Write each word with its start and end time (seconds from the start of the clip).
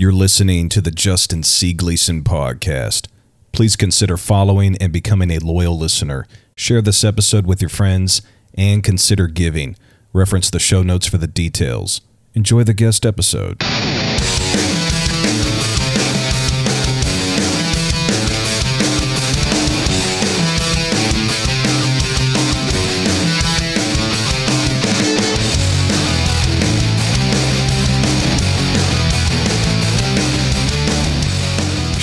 You're 0.00 0.12
listening 0.12 0.70
to 0.70 0.80
the 0.80 0.90
Justin 0.90 1.42
C. 1.42 1.74
Gleason 1.74 2.24
podcast. 2.24 3.06
Please 3.52 3.76
consider 3.76 4.16
following 4.16 4.78
and 4.78 4.94
becoming 4.94 5.30
a 5.30 5.40
loyal 5.40 5.76
listener. 5.76 6.26
Share 6.56 6.80
this 6.80 7.04
episode 7.04 7.44
with 7.44 7.60
your 7.60 7.68
friends 7.68 8.22
and 8.54 8.82
consider 8.82 9.26
giving. 9.26 9.76
Reference 10.14 10.48
the 10.48 10.58
show 10.58 10.82
notes 10.82 11.06
for 11.06 11.18
the 11.18 11.26
details. 11.26 12.00
Enjoy 12.32 12.64
the 12.64 12.72
guest 12.72 13.04
episode. 13.04 13.58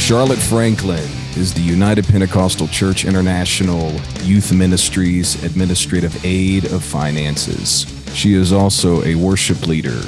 Charlotte 0.07 0.39
Franklin 0.39 1.03
is 1.35 1.53
the 1.53 1.59
United 1.59 2.05
Pentecostal 2.05 2.69
Church 2.69 3.03
International 3.03 3.91
Youth 4.21 4.53
Ministries 4.53 5.43
Administrative 5.43 6.23
Aid 6.23 6.71
of 6.71 6.81
Finances. 6.81 7.85
She 8.13 8.33
is 8.33 8.53
also 8.53 9.03
a 9.03 9.15
worship 9.15 9.67
leader, 9.67 9.99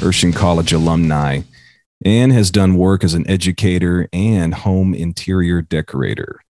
Urshan 0.00 0.36
College 0.36 0.74
alumni, 0.74 1.40
and 2.04 2.30
has 2.30 2.50
done 2.50 2.76
work 2.76 3.02
as 3.02 3.14
an 3.14 3.26
educator 3.26 4.06
and 4.12 4.52
home 4.52 4.92
interior 4.92 5.62
decorator. 5.62 6.42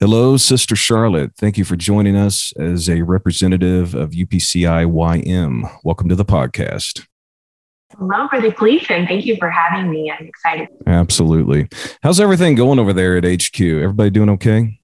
Hello, 0.00 0.36
Sister 0.36 0.74
Charlotte. 0.74 1.30
Thank 1.38 1.56
you 1.56 1.64
for 1.64 1.76
joining 1.76 2.16
us 2.16 2.52
as 2.58 2.88
a 2.90 3.02
representative 3.02 3.94
of 3.94 4.10
UPCI 4.10 4.84
YM. 4.84 5.78
Welcome 5.84 6.08
to 6.08 6.16
the 6.16 6.24
podcast. 6.24 7.06
Hello, 7.98 8.28
Brother 8.28 8.50
Gleason. 8.50 9.06
Thank 9.06 9.24
you 9.24 9.36
for 9.36 9.48
having 9.48 9.90
me. 9.90 10.10
I'm 10.10 10.26
excited. 10.26 10.68
Absolutely. 10.86 11.68
How's 12.02 12.20
everything 12.20 12.54
going 12.54 12.78
over 12.78 12.92
there 12.92 13.16
at 13.16 13.24
HQ? 13.24 13.58
Everybody 13.60 14.10
doing 14.10 14.28
okay? 14.30 14.78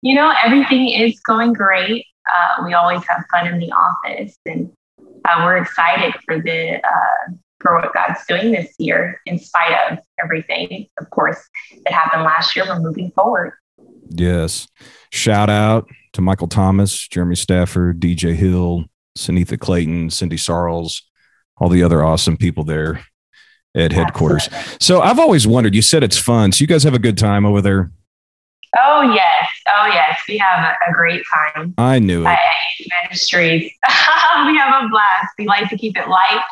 You 0.00 0.14
know, 0.14 0.32
everything 0.42 0.88
is 0.88 1.20
going 1.20 1.52
great. 1.52 2.06
Uh, 2.26 2.64
we 2.64 2.72
always 2.72 3.02
have 3.08 3.24
fun 3.30 3.46
in 3.46 3.58
the 3.58 3.70
office, 3.72 4.38
and 4.46 4.72
uh, 4.98 5.42
we're 5.44 5.58
excited 5.58 6.14
for 6.24 6.40
the 6.40 6.76
uh, 6.76 7.32
for 7.60 7.74
what 7.74 7.92
God's 7.92 8.24
doing 8.26 8.52
this 8.52 8.74
year, 8.78 9.20
in 9.26 9.38
spite 9.38 9.74
of 9.90 9.98
everything, 10.22 10.86
of 10.98 11.10
course, 11.10 11.38
that 11.84 11.92
happened 11.92 12.22
last 12.22 12.56
year. 12.56 12.64
We're 12.66 12.80
moving 12.80 13.10
forward. 13.10 13.52
Yes. 14.08 14.66
Shout 15.10 15.50
out 15.50 15.88
to 16.12 16.22
Michael 16.22 16.48
Thomas, 16.48 17.06
Jeremy 17.08 17.36
Stafford, 17.36 18.00
DJ 18.00 18.34
Hill, 18.34 18.84
Sunitha 19.16 19.58
Clayton, 19.58 20.10
Cindy 20.10 20.36
Sarles, 20.36 21.02
all 21.58 21.68
the 21.68 21.82
other 21.82 22.04
awesome 22.04 22.36
people 22.36 22.64
there 22.64 23.04
at 23.74 23.92
headquarters. 23.92 24.48
So 24.80 25.00
I've 25.00 25.18
always 25.18 25.46
wondered, 25.46 25.74
you 25.74 25.82
said 25.82 26.02
it's 26.02 26.18
fun. 26.18 26.52
So 26.52 26.62
you 26.62 26.66
guys 26.66 26.84
have 26.84 26.94
a 26.94 26.98
good 26.98 27.18
time 27.18 27.44
over 27.44 27.60
there? 27.60 27.90
Oh, 28.76 29.02
yes. 29.02 29.48
Oh, 29.68 29.86
yes. 29.86 30.20
We 30.28 30.38
have 30.38 30.74
a, 30.88 30.92
great 30.92 31.22
time. 31.32 31.74
I 31.78 31.98
knew 31.98 32.26
it. 32.26 32.38
Ministries. 33.02 33.62
we 33.86 34.56
have 34.56 34.84
a 34.84 34.88
blast. 34.88 35.28
We 35.38 35.46
like 35.46 35.68
to 35.70 35.78
keep 35.78 35.96
it 35.96 36.08
light 36.08 36.44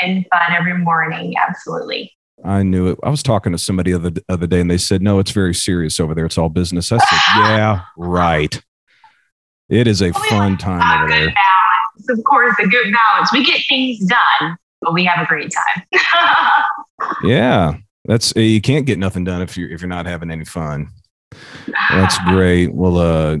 and 0.00 0.26
fun 0.32 0.52
every 0.52 0.78
morning. 0.78 1.34
Absolutely. 1.36 2.12
I 2.44 2.64
knew 2.64 2.88
it. 2.88 2.98
I 3.04 3.10
was 3.10 3.22
talking 3.22 3.52
to 3.52 3.58
somebody 3.58 3.92
the 3.92 4.24
other, 4.28 4.46
day 4.46 4.60
and 4.60 4.70
they 4.70 4.78
said, 4.78 5.02
no, 5.02 5.20
it's 5.20 5.30
very 5.30 5.54
serious 5.54 6.00
over 6.00 6.14
there. 6.14 6.26
It's 6.26 6.38
all 6.38 6.48
business. 6.48 6.90
I 6.90 6.98
said, 6.98 7.20
yeah, 7.36 7.82
right. 7.96 8.60
It 9.68 9.86
is 9.86 10.02
a 10.02 10.08
oh, 10.08 10.12
well, 10.14 10.28
fun 10.28 10.58
time 10.58 11.02
over 11.02 11.12
there. 11.12 11.34
Balance 12.06 12.18
of 12.18 12.24
course, 12.24 12.54
a 12.58 12.66
good 12.66 12.92
balance. 12.92 13.32
We 13.32 13.44
get 13.44 13.60
things 13.68 13.98
done, 14.00 14.56
but 14.80 14.94
we 14.94 15.04
have 15.04 15.24
a 15.24 15.26
great 15.26 15.52
time. 15.52 15.84
yeah, 17.24 17.74
that's 18.04 18.34
you 18.36 18.60
can't 18.60 18.86
get 18.86 18.98
nothing 18.98 19.24
done 19.24 19.42
if 19.42 19.56
you're 19.56 19.70
if 19.70 19.80
you're 19.80 19.88
not 19.88 20.06
having 20.06 20.30
any 20.30 20.44
fun. 20.44 20.88
That's 21.90 22.18
great. 22.26 22.72
Well, 22.74 22.98
uh, 22.98 23.38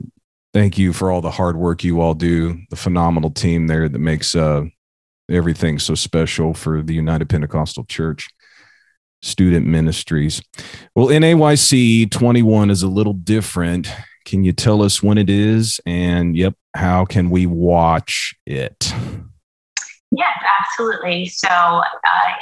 thank 0.52 0.78
you 0.78 0.92
for 0.92 1.10
all 1.10 1.20
the 1.20 1.30
hard 1.30 1.56
work 1.56 1.84
you 1.84 2.00
all 2.00 2.14
do. 2.14 2.58
The 2.70 2.76
phenomenal 2.76 3.30
team 3.30 3.66
there 3.66 3.88
that 3.88 3.98
makes 3.98 4.34
uh 4.34 4.64
everything 5.30 5.78
so 5.78 5.94
special 5.94 6.52
for 6.52 6.82
the 6.82 6.94
United 6.94 7.28
Pentecostal 7.28 7.84
Church 7.84 8.28
student 9.22 9.66
ministries. 9.66 10.42
Well, 10.96 11.06
NAYC 11.06 12.10
21 12.10 12.70
is 12.70 12.82
a 12.82 12.88
little 12.88 13.12
different 13.12 13.88
can 14.24 14.44
you 14.44 14.52
tell 14.52 14.82
us 14.82 15.02
when 15.02 15.18
it 15.18 15.28
is? 15.28 15.80
And 15.86 16.36
yep, 16.36 16.54
how 16.74 17.04
can 17.04 17.30
we 17.30 17.46
watch 17.46 18.34
it? 18.46 18.92
Yes, 20.14 20.38
absolutely. 20.60 21.24
So, 21.24 21.48
uh, 21.48 21.82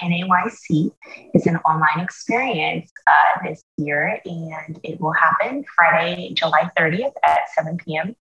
NAYC 0.03 0.91
is 1.35 1.47
an 1.47 1.57
online 1.59 2.01
experience 2.01 2.91
uh, 3.07 3.47
this 3.47 3.63
year, 3.77 4.21
and 4.25 4.81
it 4.83 5.01
will 5.01 5.13
happen 5.13 5.65
Friday, 5.77 6.33
July 6.35 6.69
30th 6.77 7.13
at 7.25 7.39
7 7.55 7.77
p.m. 7.77 8.17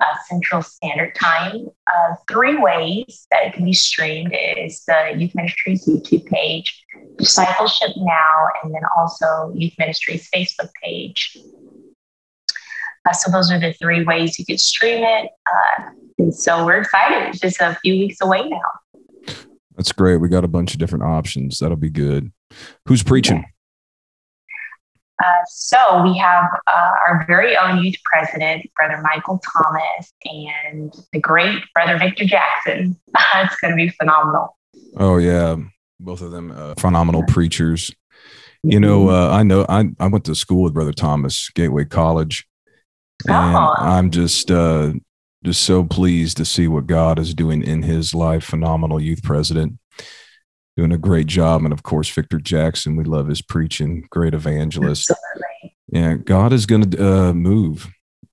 Uh, 0.00 0.04
Central 0.28 0.62
Standard 0.62 1.16
Time. 1.16 1.66
Uh, 1.92 2.14
three 2.30 2.56
ways 2.56 3.26
that 3.32 3.46
it 3.46 3.54
can 3.54 3.64
be 3.64 3.72
streamed 3.72 4.36
is 4.56 4.84
the 4.86 5.14
Youth 5.16 5.34
Ministries 5.34 5.84
YouTube 5.84 6.26
page, 6.26 6.84
Discipleship 7.18 7.90
Now, 7.96 8.46
and 8.62 8.72
then 8.72 8.82
also 8.96 9.52
Youth 9.52 9.74
Ministries 9.80 10.28
Facebook 10.32 10.70
page. 10.80 11.36
So 13.12 13.30
those 13.30 13.50
are 13.50 13.58
the 13.58 13.72
three 13.72 14.04
ways 14.04 14.38
you 14.38 14.46
could 14.46 14.60
stream 14.60 15.02
it. 15.02 15.30
Uh, 15.46 15.90
and 16.18 16.34
so 16.34 16.64
we're 16.64 16.80
excited. 16.80 17.28
It's 17.28 17.40
just 17.40 17.60
a 17.60 17.76
few 17.82 17.94
weeks 17.94 18.18
away 18.22 18.48
now. 18.48 19.34
That's 19.76 19.92
great. 19.92 20.18
We 20.18 20.28
got 20.28 20.44
a 20.44 20.48
bunch 20.48 20.72
of 20.72 20.78
different 20.78 21.04
options. 21.04 21.58
That'll 21.58 21.76
be 21.76 21.90
good. 21.90 22.32
Who's 22.86 23.02
preaching? 23.02 23.44
Uh, 25.22 25.44
so 25.46 26.02
we 26.02 26.16
have 26.18 26.44
uh, 26.66 26.90
our 27.06 27.24
very 27.26 27.56
own 27.56 27.82
youth 27.82 27.96
president, 28.04 28.68
Brother 28.76 29.00
Michael 29.02 29.40
Thomas, 29.40 30.12
and 30.24 30.92
the 31.12 31.20
great 31.20 31.60
Brother 31.74 31.98
Victor 31.98 32.24
Jackson. 32.24 32.98
it's 33.36 33.56
going 33.56 33.72
to 33.72 33.76
be 33.76 33.88
phenomenal. 33.90 34.56
Oh 34.96 35.18
yeah, 35.18 35.56
both 36.00 36.22
of 36.22 36.32
them 36.32 36.50
uh, 36.50 36.74
phenomenal 36.74 37.24
preachers. 37.24 37.90
You 38.64 38.80
know, 38.80 39.06
mm-hmm. 39.06 39.14
uh, 39.14 39.36
I 39.36 39.42
know 39.42 39.66
I 39.68 39.90
I 40.00 40.06
went 40.06 40.24
to 40.26 40.34
school 40.34 40.62
with 40.62 40.74
Brother 40.74 40.92
Thomas, 40.92 41.50
Gateway 41.50 41.84
College, 41.84 42.46
and 43.26 43.56
oh. 43.56 43.74
I'm 43.78 44.10
just 44.10 44.50
uh, 44.50 44.92
just 45.44 45.62
so 45.62 45.84
pleased 45.84 46.36
to 46.36 46.44
see 46.44 46.68
what 46.68 46.86
God 46.86 47.18
is 47.18 47.34
doing 47.34 47.62
in 47.62 47.82
his 47.82 48.14
life. 48.14 48.44
Phenomenal 48.44 49.00
youth 49.00 49.22
president, 49.22 49.78
doing 50.76 50.92
a 50.92 50.98
great 50.98 51.26
job, 51.26 51.64
and 51.64 51.72
of 51.72 51.82
course 51.82 52.08
Victor 52.08 52.38
Jackson. 52.38 52.96
We 52.96 53.04
love 53.04 53.28
his 53.28 53.42
preaching. 53.42 54.06
Great 54.10 54.34
evangelist. 54.34 55.10
Absolutely. 55.10 55.76
Yeah, 55.88 56.14
God 56.14 56.52
is 56.52 56.66
going 56.66 56.90
to 56.90 57.06
uh, 57.06 57.32
move 57.32 57.88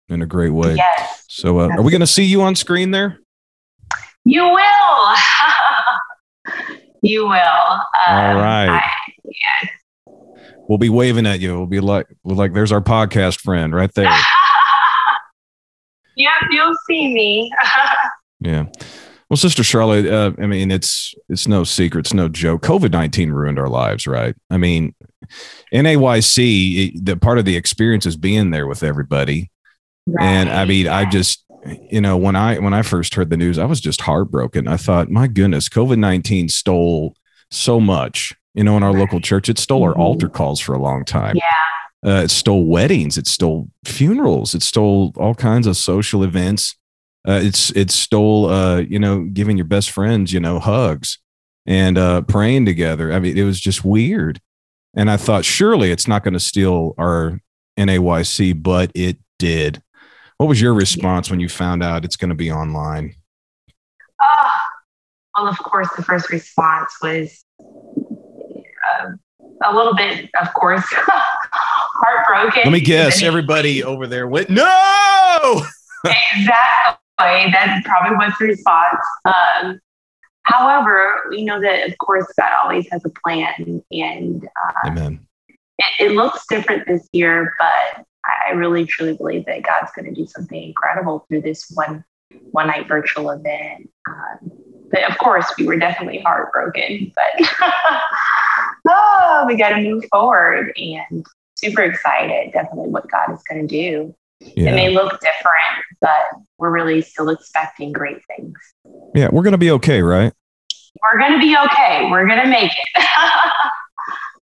in 0.08 0.22
a 0.22 0.26
great 0.26 0.52
way. 0.52 0.76
Yes. 0.76 1.26
So, 1.28 1.60
uh, 1.60 1.70
are 1.70 1.82
we 1.82 1.92
going 1.92 2.02
to 2.02 2.08
see 2.08 2.24
you 2.24 2.42
on 2.42 2.56
screen 2.56 2.92
there? 2.92 3.20
You 4.26 4.44
will. 4.44 5.16
you 7.02 7.24
will. 7.24 7.32
Um, 7.32 7.82
All 8.08 8.36
right. 8.36 8.70
I, 8.70 8.92
yes. 9.26 9.72
We'll 10.68 10.78
be 10.78 10.90
waving 10.90 11.26
at 11.26 11.40
you. 11.40 11.58
We'll 11.58 11.66
be 11.66 11.80
like, 11.80 12.08
we'll 12.24 12.36
like, 12.36 12.54
there's 12.54 12.72
our 12.72 12.82
podcast 12.82 13.42
friend 13.42 13.74
right 13.74 13.94
there. 13.94 14.16
Yep, 16.20 16.32
you'll 16.52 16.76
see 16.86 17.14
me. 17.14 17.52
yeah. 18.42 18.66
Well, 19.30 19.38
Sister 19.38 19.64
Charlotte, 19.64 20.06
uh, 20.06 20.34
I 20.38 20.48
mean, 20.48 20.70
it's 20.70 21.16
it's 21.30 21.48
no 21.48 21.64
secret, 21.64 22.02
it's 22.02 22.14
no 22.14 22.28
joke. 22.28 22.62
COVID 22.62 22.92
nineteen 22.92 23.32
ruined 23.32 23.58
our 23.58 23.70
lives, 23.70 24.06
right? 24.06 24.36
I 24.50 24.58
mean, 24.58 24.96
NAYC, 25.74 27.06
the 27.06 27.16
part 27.16 27.38
of 27.38 27.46
the 27.46 27.56
experience 27.56 28.06
is 28.06 28.18
being 28.18 28.52
there 28.52 28.68
with 28.68 28.84
everybody, 28.84 29.50
right. 30.08 30.26
and 30.26 30.50
I 30.50 30.66
mean, 30.66 30.88
I 30.90 31.10
just, 31.10 31.46
you 31.90 32.02
know, 32.02 32.18
when 32.18 32.36
I 32.36 32.60
when 32.60 32.74
I 32.74 32.82
first 32.82 33.14
heard 33.14 33.30
the 33.30 33.38
news, 33.38 33.58
I 33.58 33.66
was 33.66 33.80
just 33.80 34.02
heartbroken. 34.02 34.68
I 34.68 34.76
thought, 34.76 35.10
my 35.10 35.28
goodness, 35.28 35.70
COVID 35.70 36.00
nineteen 36.00 36.50
stole 36.50 37.16
so 37.50 37.80
much. 37.80 38.34
You 38.56 38.66
know, 38.66 38.76
in 38.76 38.84
our 38.84 38.92
right. 38.92 39.00
local 39.00 39.22
church, 39.22 39.48
it 39.48 39.58
stole 39.58 39.82
mm-hmm. 39.82 40.00
our 40.02 40.06
altar 40.06 40.28
calls 40.28 40.60
for 40.60 40.74
a 40.74 40.82
long 40.82 41.06
time. 41.06 41.38
Yeah 41.38 41.79
uh, 42.06 42.22
it 42.24 42.32
stole 42.32 42.66
weddings. 42.66 43.18
It 43.18 43.28
stole 43.28 43.70
funerals. 43.86 44.56
It 44.56 44.64
stole 44.64 45.14
all 45.18 45.36
kinds 45.36 45.68
of 45.68 45.78
social 45.78 46.24
events. 46.24 46.76
Uh, 47.28 47.42
it's 47.44 47.72
it 47.72 47.92
stole 47.92 48.50
uh, 48.50 48.78
you 48.78 49.00
know 49.00 49.26
giving 49.26 49.58
your 49.58 49.66
best 49.66 49.92
friends 49.92 50.32
you 50.32 50.40
know 50.40 50.60
hugs 50.60 51.20
and 51.66 51.98
uh, 51.98 52.22
praying 52.22 52.66
together. 52.66 53.12
I 53.12 53.20
mean, 53.20 53.38
it 53.38 53.44
was 53.44 53.60
just 53.60 53.84
weird. 53.84 54.40
And 54.96 55.12
I 55.12 55.18
thought 55.18 55.46
surely 55.46 55.92
it's 55.92 56.08
not 56.08 56.24
going 56.24 56.34
to 56.34 56.40
steal 56.40 56.96
our 56.98 57.40
NAYC, 57.78 58.62
but 58.62 58.92
it 58.96 59.18
did. 59.38 59.82
What 60.38 60.48
was 60.48 60.60
your 60.60 60.74
response 60.74 61.30
when 61.30 61.40
you 61.40 61.48
found 61.48 61.84
out 61.84 62.06
it's 62.06 62.16
going 62.16 62.30
to 62.30 62.36
be 62.36 62.52
online? 62.52 63.14
Oh, 64.22 64.52
well, 65.36 65.48
of 65.48 65.60
course, 65.60 65.90
the 65.96 66.04
first 66.04 66.32
response 66.32 66.92
was 67.04 67.46
uh, 67.62 69.12
a 69.64 69.74
little 69.74 69.96
bit, 69.96 70.30
of 70.42 70.54
course, 70.54 70.84
heartbroken. 72.02 72.64
Let 72.66 72.72
me 72.72 72.82
guess, 72.82 73.24
everybody 73.24 73.84
over 73.84 74.08
there 74.08 74.28
went, 74.28 74.50
no! 74.50 74.66
exactly. 76.06 76.98
That 77.18 77.82
probably 77.86 78.16
was 78.18 78.34
the 78.40 78.46
response. 78.46 79.00
Um, 79.26 79.80
However, 80.50 81.28
we 81.30 81.44
know 81.44 81.62
that, 81.62 81.88
of 81.88 81.98
course, 82.00 82.26
God 82.38 82.50
always 82.64 82.88
has 82.92 83.06
a 83.06 83.10
plan, 83.10 83.84
and 83.92 84.46
uh, 84.46 84.88
Amen. 84.88 85.28
It, 85.48 86.08
it, 86.08 86.12
looks 86.14 86.44
different 86.50 86.88
this 86.88 87.08
year, 87.14 87.54
but 87.60 88.06
I 88.26 88.54
really 88.54 88.86
truly 88.86 89.16
believe 89.16 89.46
that 89.46 89.62
God's 89.62 89.92
going 89.96 90.14
to 90.14 90.20
do 90.20 90.26
something 90.26 90.62
incredible 90.62 91.26
through 91.28 91.42
this 91.42 91.70
one 91.76 92.04
one 92.52 92.68
night 92.68 92.88
virtual 92.88 93.30
event. 93.30 93.90
Um, 94.08 94.52
but 94.92 95.10
of 95.10 95.18
course, 95.20 95.46
we 95.58 95.66
were 95.66 95.78
definitely 95.78 96.20
heartbroken, 96.20 97.12
but 97.16 97.50
oh, 98.88 99.46
we 99.48 99.56
got 99.56 99.70
to 99.70 99.82
move 99.82 100.04
forward 100.12 100.74
and 100.78 101.26
super 101.60 101.84
excited. 101.84 102.52
Definitely 102.54 102.90
what 102.90 103.10
God 103.10 103.34
is 103.34 103.42
going 103.50 103.68
to 103.68 103.68
do. 103.68 104.16
Yeah. 104.40 104.72
It 104.72 104.76
may 104.76 104.90
look 104.90 105.20
different, 105.20 105.86
but 106.00 106.40
we're 106.58 106.72
really 106.72 107.02
still 107.02 107.30
expecting 107.30 107.92
great 107.92 108.20
things. 108.28 108.58
Yeah, 109.14 109.30
we're 109.32 109.44
going 109.44 109.52
to 109.52 109.58
be 109.58 109.72
okay, 109.72 110.02
right? 110.02 110.34
We're 111.02 111.20
going 111.20 111.34
to 111.34 111.40
be 111.40 111.56
okay. 111.66 112.08
We're 112.10 112.26
going 112.26 112.42
to 112.42 112.48
make 112.48 112.72
it. 112.72 113.06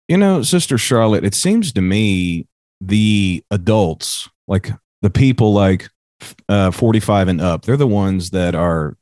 you 0.07 0.17
know, 0.17 0.43
Sister 0.43 0.77
Charlotte, 0.77 1.23
it 1.23 1.33
seems 1.33 1.73
to 1.73 1.81
me 1.81 2.47
the 2.81 3.43
adults, 3.51 4.29
like 4.47 4.71
the 5.01 5.09
people 5.09 5.53
like 5.53 5.89
uh, 6.47 6.71
45 6.71 7.27
and 7.27 7.41
up, 7.41 7.63
they're 7.63 7.77
the 7.77 7.87
ones 7.87 8.29
that 8.31 8.55
are 8.55 8.95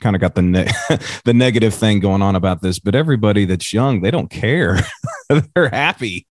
kind 0.00 0.16
of 0.16 0.20
got 0.20 0.34
the 0.34 0.42
ne- 0.42 0.70
the 1.24 1.32
negative 1.32 1.72
thing 1.72 2.00
going 2.00 2.22
on 2.22 2.36
about 2.36 2.60
this, 2.60 2.78
but 2.78 2.94
everybody 2.94 3.44
that's 3.44 3.72
young, 3.72 4.02
they 4.02 4.10
don't 4.10 4.30
care. 4.30 4.78
they're 5.54 5.70
happy. 5.70 6.26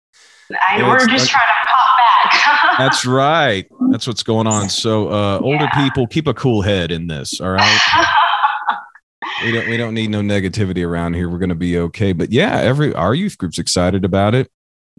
I, 0.52 0.82
we're 0.88 1.00
just 1.08 1.10
like, 1.10 1.30
trying 1.30 1.48
to 1.48 1.68
pop 1.68 1.90
back. 1.98 2.78
that's 2.78 3.06
right. 3.06 3.68
That's 3.92 4.08
what's 4.08 4.24
going 4.24 4.48
on. 4.48 4.70
So, 4.70 5.10
uh, 5.10 5.40
older 5.40 5.66
yeah. 5.66 5.84
people, 5.84 6.08
keep 6.08 6.28
a 6.28 6.34
cool 6.34 6.62
head 6.62 6.92
in 6.92 7.08
this. 7.08 7.40
All 7.40 7.52
right. 7.52 7.80
we 9.44 9.52
don't 9.52 9.70
we 9.70 9.78
don't 9.78 9.94
need 9.94 10.10
no 10.10 10.22
negativity 10.22 10.86
around 10.86 11.14
here. 11.14 11.30
We're 11.30 11.40
going 11.40 11.50
to 11.50 11.56
be 11.56 11.78
okay. 11.78 12.14
But 12.14 12.32
yeah, 12.32 12.58
every 12.58 12.94
our 12.94 13.14
youth 13.14 13.38
group's 13.38 13.60
excited 13.60 14.06
about 14.06 14.36
it 14.36 14.52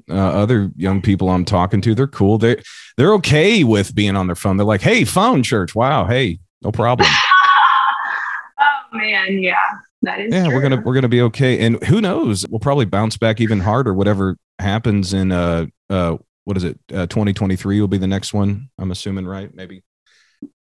uh, 0.09 0.15
other 0.15 0.71
young 0.77 1.03
people 1.03 1.29
I'm 1.29 1.45
talking 1.45 1.81
to, 1.83 1.95
they're 1.95 2.07
cool. 2.07 2.39
They 2.39 2.63
they're 2.97 3.15
okay 3.15 3.65
with 3.65 3.95
being 3.95 4.17
on 4.17 4.27
their 4.27 4.37
phone. 4.37 4.57
They're 4.57 4.67
like, 4.67 4.81
"Hey, 4.81 5.05
phone 5.05 5.43
church. 5.43 5.75
Wow, 5.75 6.07
hey, 6.07 6.39
no 6.63 6.73
problem." 6.73 7.09
oh 8.61 8.97
man, 8.97 9.43
yeah. 9.43 9.57
That 10.03 10.21
is 10.21 10.33
yeah, 10.33 10.47
true. 10.47 10.55
we're 10.55 10.63
gonna 10.63 10.83
we're 10.85 10.95
gonna 10.95 11.09
be 11.09 11.23
okay, 11.23 11.65
and 11.65 11.83
who 11.85 12.01
knows? 12.01 12.47
We'll 12.49 12.61
probably 12.61 12.87
bounce 12.87 13.17
back 13.17 13.41
even 13.41 13.61
harder. 13.61 13.93
Whatever 13.93 14.37
happens 14.61 15.13
in 15.13 15.33
uh 15.33 15.67
uh 15.89 16.17
what 16.45 16.57
is 16.57 16.65
it? 16.65 16.79
Uh, 16.93 17.07
2023 17.07 17.81
will 17.81 17.87
be 17.87 17.99
the 17.99 18.07
next 18.07 18.33
one. 18.33 18.71
I'm 18.79 18.91
assuming, 18.91 19.27
right? 19.27 19.55
Maybe. 19.55 19.85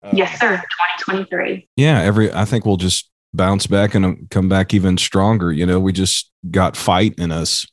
Uh, 0.03 0.11
yes, 0.13 0.39
sir. 0.39 0.57
2023. 0.57 1.69
Yeah, 1.77 2.01
every 2.01 2.33
I 2.33 2.45
think 2.45 2.65
we'll 2.65 2.77
just 2.77 3.11
bounce 3.35 3.67
back 3.67 3.95
and 3.95 4.29
come 4.31 4.49
back 4.49 4.73
even 4.73 4.97
stronger. 4.97 5.53
You 5.53 5.67
know, 5.67 5.79
we 5.79 5.93
just 5.93 6.31
got 6.51 6.77
fight 6.77 7.15
in 7.19 7.31
us 7.31 7.67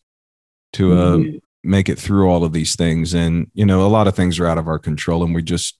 to 0.73 0.93
uh, 0.93 1.15
mm-hmm. 1.17 1.37
make 1.63 1.89
it 1.89 1.97
through 1.97 2.29
all 2.29 2.43
of 2.43 2.51
these 2.51 2.75
things. 2.75 3.13
And, 3.13 3.49
you 3.53 3.65
know, 3.65 3.85
a 3.85 3.87
lot 3.87 4.07
of 4.07 4.15
things 4.15 4.39
are 4.39 4.47
out 4.47 4.57
of 4.57 4.67
our 4.67 4.79
control 4.79 5.23
and 5.23 5.33
we 5.33 5.41
just, 5.41 5.79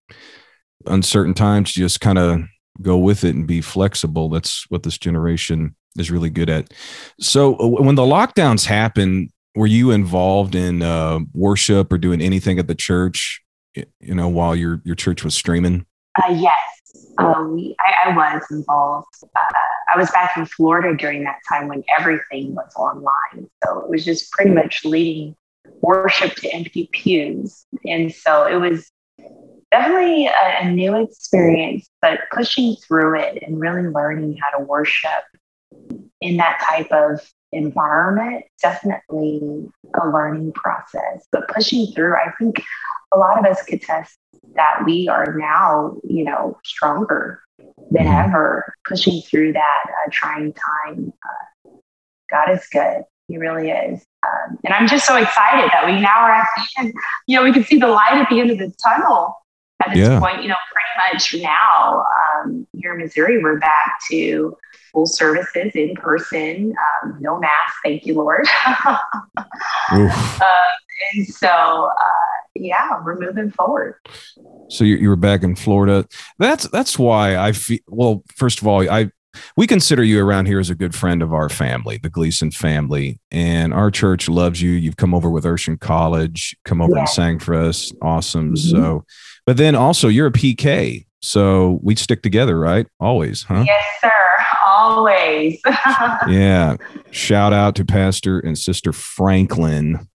uncertain 0.86 1.34
times, 1.34 1.74
just 1.74 2.00
kind 2.02 2.18
of 2.18 2.44
go 2.82 2.98
with 2.98 3.24
it 3.24 3.36
and 3.36 3.48
be 3.48 3.62
flexible. 3.62 4.30
That's 4.30 4.66
what 4.70 4.84
this 4.84 4.98
generation 4.98 5.76
is 5.98 6.12
really 6.12 6.30
good 6.30 6.50
at. 6.50 6.74
So 7.20 7.56
uh, 7.58 7.68
when 7.68 7.96
the 7.96 8.04
lockdowns 8.04 8.66
happen, 8.66 9.30
were 9.56 9.68
you 9.68 9.92
involved 9.92 10.56
in 10.56 10.82
uh, 10.82 11.20
worship 11.34 11.92
or 11.92 11.98
doing 11.98 12.22
anything 12.22 12.60
at 12.60 12.68
the 12.68 12.76
church, 12.76 13.42
you 13.76 14.16
know, 14.16 14.28
while 14.28 14.56
your, 14.56 14.82
your 14.84 14.96
church 14.96 15.24
was 15.24 15.36
streaming? 15.36 15.86
Uh, 16.22 16.34
yes. 16.34 16.58
Um, 17.18 17.74
I, 17.80 18.10
I, 18.10 18.16
was 18.16 18.44
involved. 18.50 19.08
Uh, 19.24 19.40
I 19.94 19.98
was 19.98 20.10
back 20.12 20.36
in 20.36 20.46
Florida 20.46 20.96
during 20.96 21.24
that 21.24 21.38
time 21.48 21.68
when 21.68 21.84
everything 22.00 22.56
was 22.56 22.72
online. 22.76 23.50
So 23.64 23.80
it 23.80 23.90
was 23.90 24.04
just 24.04 24.32
pretty 24.32 24.52
much 24.52 24.84
leading 24.84 25.36
worship 25.82 26.36
to 26.36 26.50
empty 26.50 26.90
pews. 26.92 27.66
And 27.86 28.14
so 28.14 28.46
it 28.46 28.56
was 28.56 28.92
definitely 29.72 30.28
a, 30.28 30.58
a 30.62 30.72
new 30.72 31.04
experience, 31.04 31.90
but 32.02 32.22
pushing 32.32 32.76
through 32.76 33.20
it 33.20 33.44
and 33.44 33.60
really 33.60 33.90
learning 33.90 34.38
how 34.38 34.58
to 34.58 34.64
worship 34.64 35.24
in 36.22 36.38
that 36.38 36.64
type 36.68 36.92
of 36.92 37.20
environment, 37.54 38.46
definitely 38.62 39.70
a 40.02 40.08
learning 40.08 40.52
process. 40.54 41.26
But 41.32 41.48
pushing 41.48 41.88
through, 41.88 42.16
I 42.16 42.32
think 42.40 42.64
a 43.14 43.18
lot 43.18 43.40
of 43.40 43.46
us 43.46 43.64
could 43.64 43.82
test 43.82 44.18
that 44.56 44.84
we 44.86 45.08
are 45.08 45.36
now, 45.38 45.98
you 46.04 46.24
know, 46.26 46.58
stronger 46.64 47.42
than 47.92 48.06
mm-hmm. 48.06 48.30
ever, 48.30 48.74
pushing 48.88 49.22
through 49.22 49.54
that 49.54 49.84
uh, 49.88 50.10
trying 50.12 50.54
time. 50.54 51.14
Uh, 51.24 51.70
God 52.30 52.52
is 52.52 52.66
good. 52.72 53.04
He 53.28 53.38
really 53.38 53.70
is. 53.70 54.04
Um, 54.26 54.58
and 54.66 54.74
I'm 54.74 54.88
just 54.88 55.06
so 55.06 55.16
excited 55.16 55.70
that 55.72 55.86
we 55.86 56.00
now 56.00 56.22
are 56.22 56.32
at 56.32 56.48
the 56.56 56.82
end. 56.82 56.94
You 57.28 57.38
know, 57.38 57.44
we 57.44 57.54
can 57.54 57.64
see 57.64 57.80
the 57.80 57.88
light 57.88 58.14
at 58.14 58.30
the 58.30 58.40
end 58.40 58.52
of 58.52 58.58
the 58.58 58.74
tunnel 58.84 59.36
at 59.86 59.94
this 59.94 60.08
yeah. 60.08 60.20
point. 60.20 60.42
You 60.42 60.50
know, 60.50 60.56
pretty 60.72 61.16
much 61.16 61.36
now 61.36 62.06
um, 62.44 62.68
here 62.74 62.94
in 62.94 63.00
Missouri, 63.00 63.42
we're 63.42 63.60
back 63.60 64.00
to 64.10 64.56
full 64.92 65.06
services 65.08 65.72
in 65.76 65.96
person, 65.96 66.74
um, 67.04 67.18
no 67.20 67.40
mask. 67.40 67.74
Thank 67.84 68.06
you, 68.06 68.14
Lord. 68.14 68.48
uh, 68.66 68.98
and 69.92 71.28
so, 71.28 71.48
uh, 71.48 72.50
yeah, 72.56 73.02
we're 73.04 73.20
moving 73.20 73.52
forward. 73.52 73.96
So 74.70 74.84
you, 74.84 74.96
you 74.98 75.10
were 75.10 75.16
back 75.16 75.44
in 75.44 75.56
Florida. 75.56 76.08
That's 76.38 76.68
that's 76.70 76.98
why 76.98 77.38
I 77.38 77.52
feel. 77.52 77.80
Well, 77.88 78.24
first 78.36 78.62
of 78.62 78.68
all, 78.68 78.88
I 78.90 79.10
we 79.56 79.68
consider 79.68 80.04
you 80.04 80.24
around 80.24 80.46
here 80.46 80.60
as 80.60 80.70
a 80.70 80.76
good 80.76 80.96
friend 80.96 81.22
of 81.22 81.34
our 81.34 81.50
family, 81.50 81.98
the 81.98 82.10
Gleason 82.10 82.52
family, 82.52 83.20
and 83.32 83.74
our 83.74 83.92
church 83.92 84.30
loves 84.30 84.62
you. 84.62 84.72
You've 84.72 84.98
come 84.98 85.14
over 85.14 85.30
with 85.30 85.44
Urshan 85.46 85.80
College, 85.80 86.56
come 86.66 86.82
over 86.82 86.94
yeah. 86.94 87.00
and 87.00 87.10
sang 87.10 87.40
for 87.40 87.56
us. 87.56 87.92
Awesome. 88.02 88.56
Mm-hmm. 88.56 88.78
So, 88.78 89.06
but 89.46 89.58
then 89.58 89.76
also 89.76 90.08
you're 90.08 90.28
a 90.28 90.32
PK, 90.32 91.06
so 91.22 91.80
we 91.82 91.96
stick 91.96 92.22
together, 92.22 92.60
right? 92.60 92.88
Always, 93.00 93.44
huh? 93.44 93.64
Yes, 93.66 93.84
sir. 94.02 94.12
Always. 94.66 95.60
yeah. 96.28 96.76
Shout 97.12 97.54
out 97.54 97.76
to 97.76 97.86
Pastor 97.86 98.40
and 98.40 98.58
Sister 98.58 98.92
Franklin 98.92 100.08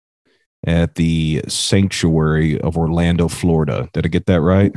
at 0.66 0.96
the 0.96 1.42
Sanctuary 1.48 2.60
of 2.60 2.76
Orlando, 2.76 3.28
Florida. 3.28 3.88
Did 3.92 4.04
I 4.04 4.08
get 4.08 4.26
that 4.26 4.40
right? 4.40 4.74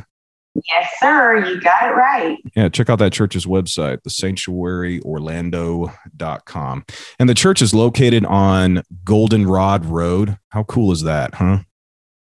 Yes, 0.54 0.92
sir. 1.00 1.46
You 1.46 1.62
got 1.62 1.84
it 1.84 1.96
right. 1.96 2.38
Yeah, 2.56 2.68
check 2.70 2.90
out 2.90 3.00
that 3.00 3.12
church's 3.14 3.46
website, 3.46 4.04
the 4.04 4.10
sanctuaryorlando.com. 4.10 6.86
And 7.20 7.30
the 7.30 7.34
church 7.34 7.62
is 7.62 7.74
located 7.74 8.26
on 8.26 8.84
Goldenrod 9.04 9.86
Road. 9.86 10.38
How 10.50 10.64
cool 10.64 10.92
is 10.92 11.04
that, 11.04 11.36
huh? 11.36 11.60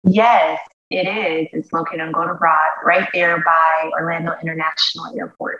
Yes, 0.05 0.61
it 0.91 1.09
is. 1.09 1.49
It's 1.53 1.73
located 1.73 2.03
on 2.03 2.13
Goldenrod, 2.13 2.85
right 2.85 3.09
there 3.13 3.43
by 3.43 3.91
Orlando 3.99 4.37
International 4.41 5.13
Airport. 5.19 5.59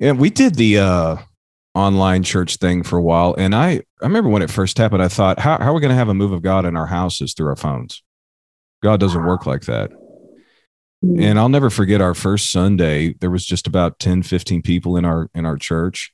And 0.00 0.18
we 0.18 0.30
did 0.30 0.54
the 0.54 0.78
uh 0.78 1.16
online 1.74 2.22
church 2.22 2.56
thing 2.56 2.82
for 2.82 2.98
a 2.98 3.02
while. 3.02 3.34
And 3.38 3.54
I, 3.54 3.82
I 4.02 4.02
remember 4.02 4.28
when 4.28 4.42
it 4.42 4.50
first 4.50 4.78
happened, 4.78 5.02
I 5.02 5.08
thought, 5.08 5.38
how, 5.38 5.58
how 5.58 5.70
are 5.70 5.74
we 5.74 5.80
going 5.80 5.90
to 5.90 5.96
have 5.96 6.08
a 6.08 6.14
move 6.14 6.32
of 6.32 6.42
God 6.42 6.66
in 6.66 6.76
our 6.76 6.86
houses 6.86 7.34
through 7.34 7.48
our 7.48 7.56
phones? 7.56 8.02
God 8.82 9.00
doesn't 9.00 9.24
work 9.24 9.46
like 9.46 9.62
that. 9.62 9.90
Mm. 11.04 11.22
And 11.22 11.38
I'll 11.38 11.48
never 11.48 11.70
forget 11.70 12.00
our 12.00 12.14
first 12.14 12.50
Sunday. 12.50 13.14
There 13.14 13.30
was 13.30 13.44
just 13.44 13.66
about 13.66 13.98
10, 13.98 14.22
15 14.22 14.62
people 14.62 14.96
in 14.96 15.04
our 15.04 15.28
in 15.34 15.46
our 15.46 15.56
church. 15.56 16.12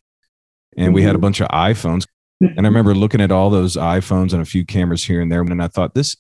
And 0.77 0.95
we 0.95 1.03
had 1.03 1.11
a 1.11 1.13
mm-hmm. 1.15 1.23
bunch 1.23 1.41
of 1.41 1.49
iPhones. 1.49 2.07
And 2.41 2.51
I 2.51 2.53
mm-hmm. 2.53 2.65
remember 2.67 2.95
looking 2.95 3.21
at 3.21 3.33
all 3.33 3.51
those 3.51 3.77
iPhones 3.77 4.33
and 4.33 4.41
a 4.41 4.45
few 4.45 4.65
cameras 4.65 5.05
here 5.05 5.21
and 5.21 5.31
there. 5.31 5.41
And 5.41 5.63
I 5.63 5.69
thought, 5.69 5.95
this 5.95 6.17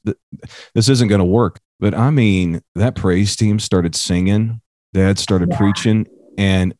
this 0.74 0.88
isn't 0.88 1.08
going 1.08 1.20
to 1.20 1.24
work. 1.24 1.60
But 1.78 1.94
I 1.94 2.10
mean, 2.10 2.60
that 2.74 2.96
praise 2.96 3.36
team 3.36 3.60
started 3.60 3.94
singing. 3.94 4.60
Dad 4.92 5.18
started 5.18 5.50
yeah. 5.50 5.58
preaching. 5.58 6.06
And 6.36 6.74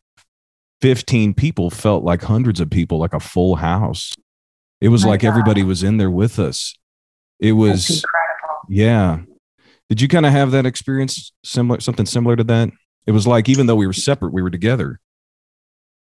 15 0.80 1.35
people 1.35 1.71
felt 1.71 2.04
like 2.04 2.23
hundreds 2.23 2.61
of 2.61 2.71
people, 2.71 2.99
like 2.99 3.14
a 3.14 3.21
full 3.21 3.57
house. 3.57 4.14
It 4.80 4.88
was 4.88 5.04
My 5.04 5.11
like 5.11 5.21
God. 5.21 5.28
everybody 5.28 5.62
was 5.62 5.83
in 5.83 5.97
there 5.97 6.11
with 6.11 6.38
us. 6.38 6.75
It 7.40 7.52
was 7.52 8.04
Yeah. 8.68 9.21
Did 9.88 10.00
you 10.00 10.09
kind 10.09 10.26
of 10.26 10.33
have 10.33 10.50
that 10.50 10.66
experience 10.66 11.33
similar 11.45 11.80
something 11.80 12.07
similar 12.07 12.37
to 12.37 12.45
that? 12.45 12.71
It 13.07 13.12
was 13.12 13.26
like 13.26 13.49
even 13.49 13.66
though 13.66 13.76
we 13.76 13.87
were 13.87 13.92
separate, 13.92 14.33
we 14.33 14.42
were 14.42 14.50
together. 14.50 15.00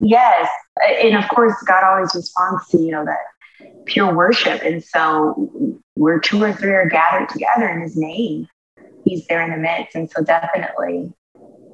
Yes. 0.01 0.49
And 0.83 1.17
of 1.17 1.29
course 1.31 1.55
God 1.67 1.85
always 1.85 2.15
responds 2.15 2.67
to, 2.69 2.79
you 2.79 2.91
know, 2.91 3.05
that 3.05 3.19
pure 3.87 4.15
worship. 4.15 4.63
And 4.63 4.83
so 4.83 5.81
where 5.95 6.19
two 6.19 6.43
or 6.43 6.53
three 6.53 6.73
are 6.73 6.89
gathered 6.89 7.29
together 7.29 7.69
in 7.69 7.81
his 7.81 7.97
name, 7.97 8.49
he's 9.05 9.27
there 9.29 9.43
in 9.43 9.51
the 9.51 9.57
midst. 9.57 9.95
And 9.95 10.11
so 10.11 10.23
definitely 10.23 11.13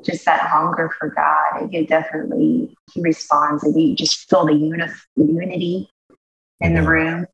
just 0.05 0.25
that 0.25 0.41
hunger 0.41 0.91
for 0.99 1.09
God, 1.09 1.73
it 1.73 1.89
definitely 1.89 2.75
he 2.93 3.01
responds, 3.01 3.63
and 3.65 3.81
you 3.81 3.95
just 3.95 4.29
feel 4.29 4.45
the 4.47 4.53
uni- 4.53 4.87
unity 5.17 5.89
in 6.61 6.75
the 6.75 6.83
room 6.83 7.27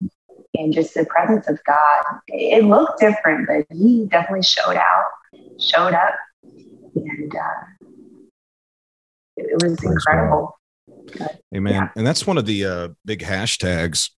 and 0.59 0.73
just 0.73 0.93
the 0.93 1.07
presence 1.07 1.49
of 1.49 1.59
God. 1.65 2.05
It 2.27 2.65
looked 2.65 3.01
different, 3.01 3.47
but 3.47 3.65
he 3.75 4.07
definitely 4.07 4.43
showed 4.43 4.77
out, 4.77 5.05
showed 5.59 5.95
up, 5.95 6.15
and 6.95 7.35
uh, 7.35 7.89
it, 9.37 9.47
it, 9.47 9.63
was 9.63 9.77
Praise 9.77 9.93
incredible. 9.93 10.59
Amen. 11.55 11.73
Yeah. 11.73 11.89
And 11.97 12.07
that's 12.07 12.27
one 12.27 12.37
of 12.37 12.45
the 12.45 12.65
uh, 12.65 12.89
big 13.05 13.21
hashtags 13.21 14.11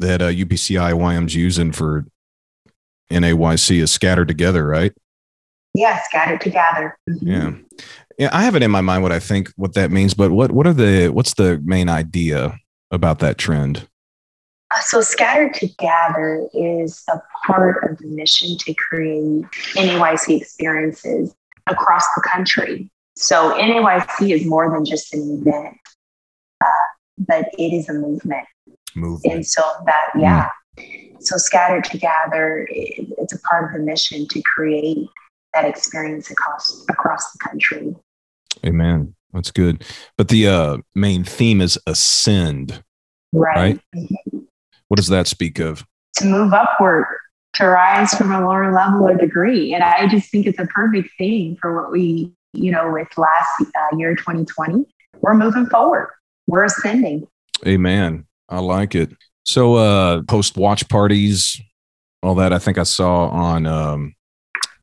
that 0.00 0.22
uh, 0.22 0.28
UPCI 0.28 0.92
YM's 0.92 1.34
using 1.34 1.70
for 1.70 2.06
NAYC 3.12 3.82
is 3.82 3.90
scattered 3.90 4.28
together, 4.28 4.66
right? 4.66 4.92
Yeah, 5.74 6.00
scattered 6.02 6.40
together. 6.40 6.98
Mm-hmm. 7.08 7.28
Yeah. 7.28 7.52
Yeah, 8.18 8.30
I 8.32 8.42
have 8.42 8.56
it 8.56 8.64
in 8.64 8.70
my 8.72 8.80
mind 8.80 9.04
what 9.04 9.12
I 9.12 9.20
think 9.20 9.52
what 9.54 9.74
that 9.74 9.92
means, 9.92 10.12
but 10.12 10.32
what 10.32 10.50
what 10.50 10.66
are 10.66 10.72
the 10.72 11.08
what's 11.10 11.34
the 11.34 11.62
main 11.64 11.88
idea 11.88 12.58
about 12.90 13.20
that 13.20 13.38
trend? 13.38 13.86
So, 14.82 15.00
Scattered 15.00 15.54
Together 15.54 16.46
is 16.52 17.02
a 17.08 17.20
part 17.46 17.90
of 17.90 17.98
the 17.98 18.06
mission 18.06 18.56
to 18.58 18.74
create 18.74 19.44
NAYC 19.74 20.40
experiences 20.40 21.34
across 21.66 22.04
the 22.14 22.22
country. 22.22 22.90
So, 23.16 23.52
NAYC 23.54 24.30
is 24.30 24.46
more 24.46 24.70
than 24.70 24.84
just 24.84 25.14
an 25.14 25.40
event, 25.40 25.76
uh, 26.62 26.68
but 27.18 27.46
it 27.58 27.72
is 27.74 27.88
a 27.88 27.94
movement. 27.94 28.46
Movement. 28.94 29.34
And 29.34 29.46
so, 29.46 29.62
that, 29.86 30.10
yeah. 30.18 30.50
Mm. 30.78 31.22
So, 31.22 31.36
Scattered 31.38 31.84
Together, 31.84 32.66
it, 32.70 33.08
it's 33.18 33.32
a 33.32 33.40
part 33.40 33.64
of 33.64 33.72
the 33.72 33.84
mission 33.84 34.26
to 34.28 34.42
create 34.42 35.08
that 35.54 35.64
experience 35.64 36.30
across 36.30 36.84
across 36.88 37.32
the 37.32 37.38
country. 37.38 37.96
Amen. 38.64 39.14
That's 39.32 39.50
good. 39.50 39.84
But 40.16 40.28
the 40.28 40.48
uh, 40.48 40.78
main 40.94 41.24
theme 41.24 41.60
is 41.60 41.78
ascend. 41.86 42.82
Right. 43.32 43.56
right? 43.56 43.80
Mm-hmm. 43.94 44.38
What 44.88 44.96
does 44.96 45.08
that 45.08 45.26
speak 45.26 45.58
of? 45.58 45.84
To 46.16 46.24
move 46.26 46.52
upward, 46.52 47.06
to 47.54 47.66
rise 47.66 48.12
from 48.14 48.32
a 48.32 48.40
lower 48.40 48.72
level 48.72 49.06
or 49.08 49.14
degree. 49.14 49.74
And 49.74 49.82
I 49.82 50.06
just 50.08 50.30
think 50.30 50.46
it's 50.46 50.58
a 50.58 50.66
perfect 50.66 51.10
thing 51.18 51.56
for 51.60 51.80
what 51.80 51.92
we, 51.92 52.32
you 52.52 52.72
know, 52.72 52.90
with 52.90 53.08
last 53.16 53.60
uh, 53.60 53.96
year, 53.96 54.14
2020, 54.14 54.84
we're 55.20 55.34
moving 55.34 55.66
forward. 55.66 56.10
We're 56.46 56.64
ascending. 56.64 57.26
Amen. 57.66 58.26
I 58.48 58.60
like 58.60 58.94
it. 58.94 59.12
So, 59.44 59.74
uh, 59.74 60.22
post 60.22 60.56
watch 60.56 60.88
parties, 60.88 61.60
all 62.22 62.34
that 62.36 62.52
I 62.52 62.58
think 62.58 62.78
I 62.78 62.82
saw 62.82 63.28
on 63.28 63.66
um, 63.66 64.14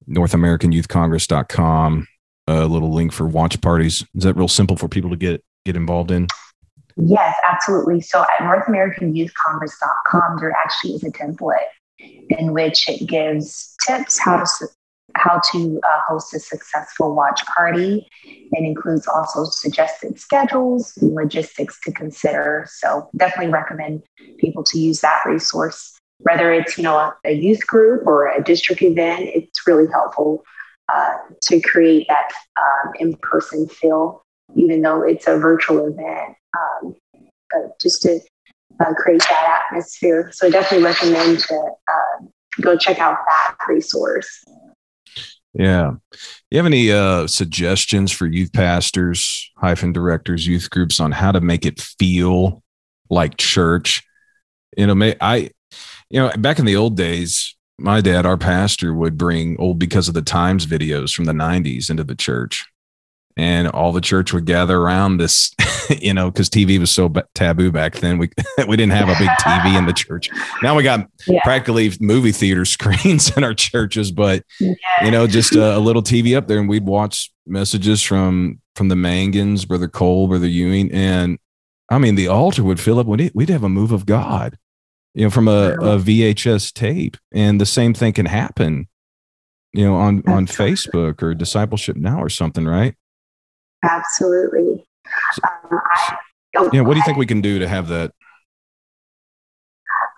NorthAmericanYouthCongress.com 0.09 2.07
a 2.47 2.65
little 2.65 2.93
link 2.93 3.11
for 3.11 3.27
watch 3.27 3.59
parties. 3.61 4.05
Is 4.15 4.23
that 4.23 4.35
real 4.35 4.47
simple 4.47 4.77
for 4.77 4.87
people 4.87 5.09
to 5.09 5.15
get 5.15 5.43
get 5.65 5.75
involved 5.75 6.11
in? 6.11 6.27
Yes, 6.97 7.35
absolutely. 7.49 8.01
So 8.01 8.21
at 8.21 8.39
NorthAmericanYouthCongress.com, 8.39 10.37
there 10.39 10.51
actually 10.51 10.93
is 10.93 11.03
a 11.03 11.11
template 11.11 11.67
in 12.29 12.53
which 12.53 12.87
it 12.87 13.05
gives 13.07 13.75
tips 13.85 14.19
how 14.19 14.43
to 14.43 14.67
how 15.17 15.39
to 15.51 15.79
uh, 15.81 16.01
host 16.07 16.33
a 16.33 16.39
successful 16.39 17.15
watch 17.15 17.45
party. 17.45 18.05
It 18.25 18.65
includes 18.65 19.07
also 19.07 19.45
suggested 19.45 20.19
schedules 20.19 20.97
and 20.97 21.15
logistics 21.15 21.79
to 21.81 21.91
consider. 21.93 22.67
So 22.69 23.09
definitely 23.15 23.53
recommend 23.53 24.03
people 24.39 24.63
to 24.65 24.77
use 24.77 24.99
that 25.01 25.21
resource. 25.25 25.97
Whether 26.19 26.51
it's 26.53 26.77
you 26.77 26.83
know 26.83 26.97
a, 26.97 27.15
a 27.25 27.31
youth 27.33 27.65
group 27.67 28.05
or 28.05 28.27
a 28.27 28.43
district 28.43 28.81
event, 28.81 29.29
it's 29.33 29.65
really 29.67 29.87
helpful 29.91 30.43
uh, 30.93 31.13
to 31.43 31.61
create 31.61 32.07
that 32.09 32.31
um, 32.59 32.93
in-person 32.99 33.67
feel, 33.67 34.24
even 34.55 34.81
though 34.81 35.01
it's 35.01 35.27
a 35.27 35.37
virtual 35.37 35.87
event. 35.87 36.35
Um, 36.57 36.95
just 37.81 38.01
to 38.03 38.19
uh, 38.79 38.93
create 38.93 39.21
that 39.21 39.61
atmosphere. 39.69 40.31
So 40.33 40.47
I 40.47 40.49
definitely 40.49 40.85
recommend 40.85 41.39
to 41.39 41.55
uh, 41.55 42.25
go 42.61 42.77
check 42.77 42.99
out 42.99 43.17
that 43.27 43.55
resource. 43.67 44.43
Yeah. 45.53 45.93
You 46.51 46.57
have 46.57 46.65
any 46.65 46.91
uh, 46.91 47.27
suggestions 47.27 48.11
for 48.11 48.25
youth 48.25 48.51
pastors, 48.51 49.51
hyphen 49.57 49.93
directors, 49.93 50.45
youth 50.45 50.69
groups 50.69 50.99
on 50.99 51.13
how 51.13 51.31
to 51.31 51.39
make 51.39 51.65
it 51.65 51.79
feel 51.79 52.61
like 53.09 53.37
church? 53.37 54.03
You 54.75 54.87
know, 54.87 55.13
I, 55.21 55.51
you 56.09 56.19
know, 56.19 56.31
back 56.37 56.59
in 56.59 56.65
the 56.65 56.75
old 56.75 56.97
days, 56.97 57.55
my 57.77 58.01
dad, 58.01 58.25
our 58.25 58.37
pastor, 58.37 58.93
would 58.93 59.17
bring 59.17 59.57
old 59.59 59.79
because 59.79 60.09
of 60.09 60.13
the 60.13 60.21
times 60.21 60.65
videos 60.65 61.13
from 61.13 61.25
the 61.25 61.33
90s 61.33 61.89
into 61.89 62.03
the 62.03 62.15
church 62.15 62.65
and 63.37 63.67
all 63.67 63.91
the 63.91 64.01
church 64.01 64.33
would 64.33 64.45
gather 64.45 64.77
around 64.77 65.17
this 65.17 65.53
you 66.01 66.13
know 66.13 66.31
because 66.31 66.49
tv 66.49 66.79
was 66.79 66.91
so 66.91 67.11
taboo 67.33 67.71
back 67.71 67.95
then. 67.95 68.17
We 68.17 68.29
we 68.67 68.77
didn't 68.77 68.93
have 68.93 69.09
a 69.09 69.15
big 69.19 69.29
tv 69.29 69.77
in 69.77 69.85
the 69.85 69.93
church. 69.95 70.29
Now 70.61 70.75
we 70.75 70.83
got 70.83 71.07
yeah. 71.27 71.41
practically 71.43 71.91
movie 71.99 72.31
theater 72.31 72.65
screens 72.65 73.35
in 73.35 73.43
our 73.43 73.53
churches 73.53 74.11
but 74.11 74.43
yeah. 74.59 74.73
you 75.03 75.11
know 75.11 75.27
just 75.27 75.55
a, 75.55 75.77
a, 75.77 75.79
little 75.79 76.03
tv 76.03 76.35
up 76.35 76.47
there 76.47 76.59
and 76.59 76.69
we'd 76.69 76.85
watch 76.85 77.31
messages 77.45 78.01
from 78.01 78.59
from 78.75 78.89
the 78.89 78.95
manguns 78.95 79.67
brother 79.67 79.87
cole 79.87 80.27
brother 80.27 80.47
ewing 80.47 80.91
and 80.91 81.37
i 81.89 81.97
mean 81.97 82.15
the 82.15 82.27
altar 82.27 82.63
would 82.63 82.79
fill 82.79 82.99
up. 82.99 83.07
We'd, 83.07 83.31
we'd 83.33 83.49
have 83.49 83.63
a 83.63 83.69
move 83.69 83.91
of 83.91 84.05
god 84.05 84.57
you 85.13 85.23
know 85.23 85.29
from 85.29 85.47
a, 85.47 85.73
a 85.73 85.97
vhs 85.97 86.73
tape. 86.73 87.17
And 87.33 87.59
the 87.59 87.65
same 87.65 87.93
thing 87.93 88.13
can 88.13 88.25
happen 88.25 88.87
you 89.73 89.83
know 89.83 89.95
on 89.95 90.23
on 90.27 90.47
facebook 90.47 91.21
or 91.21 91.33
discipleship 91.33 91.97
now 91.97 92.21
or 92.21 92.29
something 92.29 92.65
right 92.65 92.95
Absolutely. 93.89 94.85
Um, 95.43 95.79
I, 95.93 96.17
yeah, 96.73 96.81
what 96.81 96.93
do 96.93 96.99
you 96.99 97.05
think 97.05 97.17
we 97.17 97.25
can 97.25 97.41
do 97.41 97.59
to 97.59 97.67
have 97.67 97.87
that? 97.89 98.11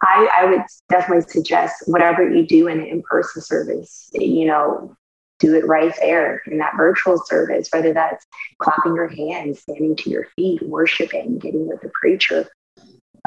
I, 0.01 0.29
I 0.39 0.45
would 0.45 0.61
definitely 0.89 1.29
suggest 1.29 1.83
whatever 1.87 2.29
you 2.29 2.45
do 2.45 2.67
in 2.67 2.79
an 2.79 2.85
in-person 2.85 3.41
service, 3.41 4.09
you 4.13 4.45
know, 4.45 4.95
do 5.39 5.55
it 5.55 5.65
right 5.67 5.93
there 5.99 6.41
in 6.47 6.57
that 6.59 6.73
virtual 6.77 7.21
service, 7.25 7.69
whether 7.71 7.93
that's 7.93 8.25
clapping 8.59 8.95
your 8.95 9.07
hands, 9.07 9.61
standing 9.61 9.95
to 9.97 10.09
your 10.09 10.27
feet, 10.35 10.61
worshiping, 10.63 11.37
getting 11.39 11.67
with 11.67 11.81
the 11.81 11.91
preacher. 11.99 12.47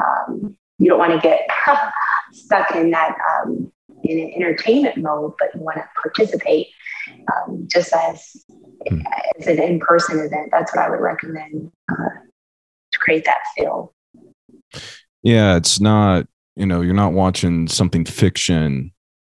Um, 0.02 0.56
you 0.78 0.88
don't 0.88 0.98
want 0.98 1.12
to 1.12 1.20
get 1.20 1.48
stuck 2.32 2.74
in 2.74 2.90
that 2.90 3.16
um, 3.44 3.70
in 4.04 4.18
an 4.18 4.32
entertainment 4.34 4.96
mode, 4.96 5.34
but 5.38 5.54
you 5.54 5.60
want 5.60 5.78
to 5.78 5.88
participate 6.00 6.68
um, 7.08 7.66
just 7.70 7.92
as 7.92 8.44
hmm. 8.88 9.00
as 9.38 9.46
an 9.46 9.60
in 9.60 9.80
person 9.80 10.18
event. 10.18 10.50
That's 10.50 10.74
what 10.74 10.84
I 10.84 10.90
would 10.90 11.00
recommend 11.00 11.70
uh, 11.90 12.20
to 12.92 12.98
create 12.98 13.24
that 13.24 13.40
feel. 13.56 13.94
Yeah, 15.22 15.56
it's 15.56 15.80
not 15.80 16.26
you 16.56 16.66
know 16.66 16.80
you're 16.80 16.94
not 16.94 17.12
watching 17.12 17.68
something 17.68 18.04
fiction. 18.04 18.92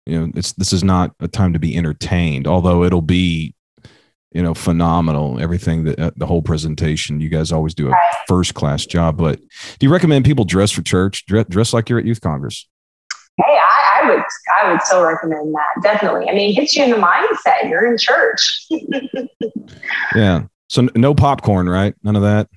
You 0.05 0.19
know, 0.19 0.31
it's 0.35 0.53
this 0.53 0.73
is 0.73 0.83
not 0.83 1.13
a 1.19 1.27
time 1.27 1.53
to 1.53 1.59
be 1.59 1.77
entertained. 1.77 2.47
Although 2.47 2.83
it'll 2.83 3.01
be 3.01 3.55
you 4.31 4.41
know 4.41 4.53
phenomenal 4.53 5.39
everything 5.39 5.83
that 5.83 5.99
uh, 5.99 6.11
the 6.15 6.25
whole 6.25 6.41
presentation 6.41 7.19
you 7.19 7.29
guys 7.29 7.51
always 7.51 7.73
do 7.73 7.91
a 7.91 7.95
first 8.27 8.53
class 8.53 8.85
job 8.85 9.17
but 9.17 9.39
do 9.79 9.85
you 9.85 9.91
recommend 9.91 10.25
people 10.25 10.45
dress 10.45 10.71
for 10.71 10.81
church 10.81 11.25
dress, 11.25 11.45
dress 11.49 11.73
like 11.73 11.89
you're 11.89 11.99
at 11.99 12.05
youth 12.05 12.21
congress 12.21 12.67
hey 13.37 13.57
would 14.15 14.23
I 14.59 14.71
would 14.71 14.81
so 14.83 15.03
recommend 15.03 15.53
that. 15.53 15.83
Definitely. 15.83 16.29
I 16.29 16.33
mean, 16.33 16.51
it 16.51 16.55
gets 16.55 16.75
you 16.75 16.83
in 16.83 16.91
the 16.91 16.97
mindset. 16.97 17.69
You're 17.69 17.91
in 17.91 17.97
church. 17.97 18.67
yeah. 20.15 20.43
So 20.69 20.87
no 20.95 21.13
popcorn, 21.13 21.67
right? 21.67 21.93
None 22.03 22.15
of 22.15 22.21
that. 22.21 22.49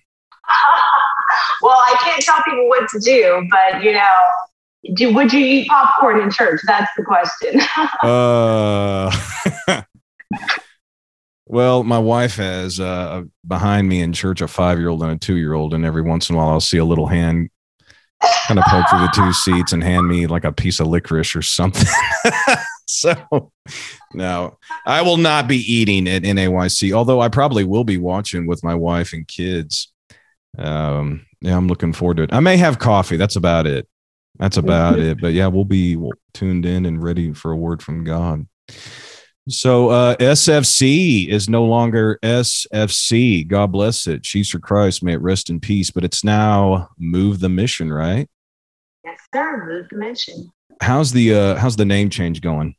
well, 1.63 1.77
I 1.77 1.97
can't 2.01 2.23
tell 2.23 2.41
people 2.45 2.69
what 2.69 2.89
to 2.91 3.01
do, 3.01 3.49
but 3.51 3.83
you 3.83 3.93
know, 3.93 4.95
do, 4.95 5.15
would 5.15 5.33
you 5.33 5.45
eat 5.45 5.69
popcorn 5.69 6.21
in 6.21 6.31
church? 6.31 6.61
That's 6.67 6.91
the 6.97 7.05
question. 7.05 7.61
uh, 8.03 9.83
well, 11.47 11.83
my 11.85 11.99
wife 11.99 12.37
has 12.37 12.79
uh, 12.81 13.23
behind 13.47 13.89
me 13.89 14.01
in 14.01 14.13
church 14.13 14.41
a 14.43 14.49
five 14.49 14.79
year 14.79 14.89
old 14.89 15.03
and 15.03 15.13
a 15.13 15.19
two 15.19 15.37
year 15.37 15.55
old, 15.55 15.75
and 15.75 15.85
every 15.85 16.03
once 16.03 16.29
in 16.29 16.37
a 16.37 16.39
while 16.39 16.51
I'll 16.51 16.61
see 16.61 16.79
a 16.79 16.85
little 16.85 17.07
hand 17.07 17.51
kind 18.47 18.59
of 18.59 18.65
poke 18.67 18.89
through 18.89 19.01
the 19.01 19.13
two 19.15 19.33
seats 19.33 19.73
and 19.73 19.83
hand 19.83 20.09
me 20.09 20.27
like 20.27 20.45
a 20.45 20.53
piece 20.53 20.81
of 20.81 20.87
licorice 20.87 21.35
or 21.35 21.43
something. 21.43 21.89
so 22.87 23.51
no, 24.13 24.59
I 24.87 25.03
will 25.03 25.17
not 25.17 25.49
be 25.49 25.59
eating 25.59 26.09
at 26.09 26.23
NAYC, 26.23 26.93
although 26.93 27.21
I 27.21 27.29
probably 27.29 27.65
will 27.65 27.85
be 27.85 27.99
watching 27.99 28.47
with 28.47 28.63
my 28.65 28.75
wife 28.75 29.13
and 29.13 29.27
kids. 29.27 29.93
Um, 30.59 31.27
yeah, 31.41 31.57
I'm 31.57 31.69
looking 31.69 31.93
forward 31.93 32.19
to 32.19 32.23
it. 32.25 32.33
I 32.33 32.41
may 32.41 32.57
have 32.57 32.79
coffee. 32.79 33.17
That's 33.17 33.37
about 33.37 33.67
it. 33.67 33.89
That's 34.39 34.57
about 34.57 34.99
it. 34.99 35.21
But 35.21 35.33
yeah, 35.33 35.49
we'll 35.49 35.65
be 35.65 35.99
tuned 36.33 36.67
in 36.67 36.87
and 36.87 37.03
ready 37.03 37.33
for 37.33 37.53
a 37.53 37.57
word 37.57 37.83
from 37.83 38.05
God. 38.05 38.47
So 39.49 39.91
uh, 39.91 40.17
SFC 40.17 41.29
is 41.29 41.51
no 41.51 41.65
longer 41.65 42.19
SFC. 42.23 43.47
God 43.47 43.73
bless 43.73 44.07
it. 44.07 44.25
Sheaves 44.25 44.51
for 44.51 44.59
Christ. 44.59 45.03
May 45.03 45.15
it 45.15 45.21
rest 45.21 45.51
in 45.51 45.61
peace. 45.61 45.91
But 45.91 46.05
it's 46.05 46.25
now 46.25 46.89
Move 46.99 47.41
the 47.41 47.51
Mission, 47.51 47.93
right? 47.93 48.29
Yes, 49.05 49.19
sir. 49.35 49.67
Move 49.67 49.87
the 49.91 49.97
Mission. 49.97 50.51
How's 50.81 51.13
the 51.13 51.35
uh, 51.35 51.57
how's 51.57 51.77
the 51.77 51.85
name 51.85 52.09
change 52.11 52.41
going? 52.41 52.75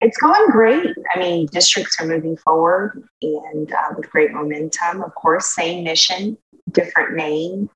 It's 0.00 0.18
going 0.18 0.50
great. 0.50 0.94
I 1.14 1.18
mean, 1.18 1.46
districts 1.50 1.96
are 2.00 2.06
moving 2.06 2.36
forward 2.36 3.02
and 3.22 3.72
uh, 3.72 3.94
with 3.96 4.08
great 4.10 4.32
momentum. 4.32 5.02
Of 5.02 5.14
course, 5.14 5.54
same 5.54 5.82
mission, 5.82 6.38
different 6.70 7.16
name. 7.16 7.68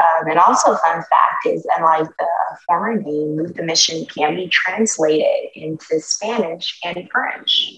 Um, 0.00 0.30
and 0.30 0.38
also, 0.38 0.74
fun 0.76 0.96
fact 1.02 1.46
is, 1.46 1.66
unlike 1.76 2.08
the 2.18 2.26
former 2.66 2.94
name, 3.00 3.36
Move 3.36 3.54
the 3.54 3.62
Mission 3.62 4.04
can 4.06 4.34
be 4.34 4.48
translated 4.48 5.50
into 5.54 6.00
Spanish 6.00 6.78
and 6.84 7.08
French. 7.12 7.74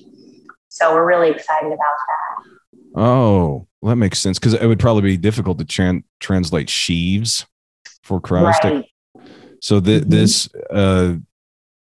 So 0.68 0.92
we're 0.94 1.06
really 1.06 1.30
excited 1.30 1.66
about 1.66 1.78
that. 1.78 2.50
Oh, 2.96 3.66
Well, 3.80 3.90
that 3.90 3.96
makes 3.96 4.18
sense 4.20 4.38
because 4.38 4.54
it 4.54 4.66
would 4.66 4.78
probably 4.78 5.02
be 5.02 5.16
difficult 5.16 5.58
to 5.58 5.64
tran- 5.64 6.04
translate 6.20 6.70
sheaves 6.70 7.44
for 8.02 8.20
Christ. 8.20 8.62
Right. 8.64 8.84
So 9.60 9.80
th- 9.80 10.04
Mhm. 10.04 10.10
this 10.10 10.48
uh, 10.70 11.14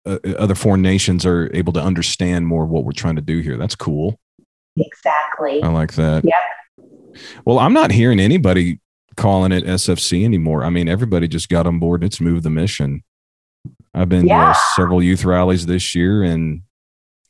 uh, 0.06 0.18
other 0.38 0.54
foreign 0.54 0.82
nations 0.82 1.26
are 1.26 1.50
able 1.54 1.72
to 1.74 1.80
understand 1.82 2.46
more 2.46 2.64
of 2.64 2.70
what 2.70 2.84
we're 2.84 2.92
trying 2.92 3.16
to 3.16 3.22
do 3.22 3.40
here. 3.40 3.56
That's 3.56 3.74
cool. 3.76 4.18
Exactly. 4.76 5.62
I 5.62 5.68
like 5.68 5.94
that. 5.94 6.24
Yep. 6.24 6.86
Well, 7.44 7.58
I'm 7.58 7.72
not 7.72 7.90
hearing 7.90 8.20
anybody 8.20 8.80
calling 9.16 9.52
it 9.52 9.64
SFC 9.64 10.24
anymore. 10.24 10.64
I 10.64 10.70
mean, 10.70 10.88
everybody 10.88 11.28
just 11.28 11.48
got 11.48 11.66
on 11.66 11.78
board. 11.78 12.04
It's 12.04 12.20
moved 12.20 12.44
the 12.44 12.50
mission. 12.50 13.02
I've 13.94 14.08
been 14.08 14.28
to 14.28 14.56
several 14.74 15.02
youth 15.02 15.24
rallies 15.24 15.66
this 15.66 15.94
year, 15.94 16.22
and 16.22 16.62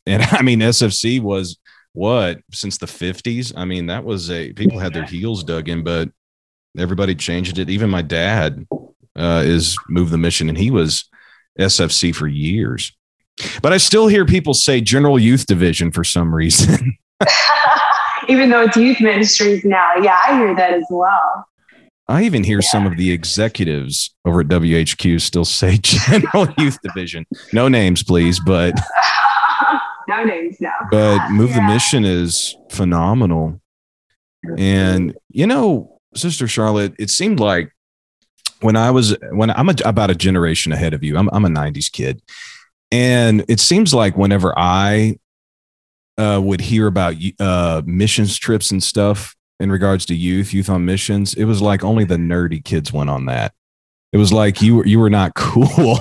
and 0.07 0.23
I 0.31 0.43
mean, 0.43 0.61
SFC 0.61 1.21
was 1.21 1.59
what 1.93 2.41
since 2.53 2.79
the 2.79 2.87
50s. 2.87 3.53
I 3.57 3.65
mean, 3.65 3.87
that 3.87 4.05
was 4.05 4.31
a 4.31 4.53
people 4.53 4.79
had 4.79 4.93
their 4.93 5.05
heels 5.05 5.45
dug 5.45 5.69
in, 5.69 5.85
but 5.85 6.11
everybody 6.79 7.15
changed 7.15 7.59
it. 7.59 7.71
Even 7.71 7.89
my 7.89 8.03
dad 8.03 8.67
uh, 9.17 9.43
is 9.45 9.77
moved 9.89 10.13
the 10.13 10.19
mission, 10.19 10.49
and 10.49 10.59
he 10.59 10.71
was 10.71 11.09
SFC 11.59 12.15
for 12.15 12.27
years. 12.27 12.93
But 13.63 13.73
I 13.73 13.77
still 13.77 14.07
hear 14.07 14.25
people 14.25 14.55
say 14.55 14.81
General 14.81 15.19
Youth 15.19 15.47
Division 15.47 15.93
for 15.93 16.05
some 16.05 16.35
reason. 16.35 16.97
Even 18.29 18.51
though 18.51 18.63
it's 18.63 18.77
youth 18.77 19.01
ministries 19.01 19.65
now. 19.65 19.93
Yeah, 20.03 20.19
I 20.27 20.37
hear 20.37 20.55
that 20.57 20.73
as 20.73 20.85
well. 20.91 21.47
I 22.09 22.23
even 22.23 22.45
hear 22.45 22.63
some 22.63 22.87
of 22.87 22.97
the 22.97 23.11
executives 23.11 24.15
over 24.25 24.41
at 24.41 24.47
WHQ 24.47 25.21
still 25.21 25.45
say 25.45 25.79
General 25.83 26.49
Youth 26.59 26.79
Division. 26.83 27.27
No 27.53 27.69
names, 27.69 28.03
please, 28.03 28.41
but 28.41 28.75
no 30.09 30.25
names, 30.25 30.57
no. 30.61 30.71
but 30.91 31.31
Move 31.31 31.53
the 31.53 31.63
Mission 31.63 32.05
is 32.05 32.57
phenomenal. 32.71 33.61
And 34.57 35.17
you 35.31 35.47
know, 35.47 35.99
Sister 36.15 36.47
Charlotte, 36.47 36.95
it 36.99 37.11
seemed 37.11 37.41
like 37.41 37.73
when 38.61 38.77
I 38.77 38.91
was 38.91 39.17
when 39.33 39.51
I'm 39.51 39.69
a, 39.69 39.75
about 39.85 40.11
a 40.11 40.15
generation 40.15 40.73
ahead 40.73 40.95
of 40.95 41.03
you. 41.03 41.17
I'm 41.17 41.29
I'm 41.33 41.45
a 41.45 41.49
'90s 41.49 41.91
kid, 41.91 42.23
and 42.93 43.45
it 43.49 43.61
seems 43.61 43.93
like 43.93 44.17
whenever 44.17 44.57
I 44.57 45.19
uh, 46.19 46.41
would 46.43 46.61
hear 46.61 46.87
about 46.87 47.17
uh, 47.41 47.83
missions 47.85 48.39
trips 48.39 48.71
and 48.71 48.83
stuff 48.83 49.36
in 49.61 49.71
regards 49.71 50.05
to 50.07 50.15
youth, 50.15 50.53
youth 50.53 50.69
on 50.69 50.85
missions, 50.85 51.35
it 51.35 51.45
was 51.45 51.63
like 51.63 51.83
only 51.85 52.05
the 52.05 52.17
nerdy 52.17 52.63
kids 52.65 52.93
went 52.93 53.11
on 53.11 53.27
that. 53.27 53.53
It 54.13 54.19
was 54.19 54.33
like 54.33 54.61
you 54.63 54.77
were 54.77 54.87
you 54.87 54.99
were 54.99 55.11
not 55.11 55.35
cool 55.37 55.99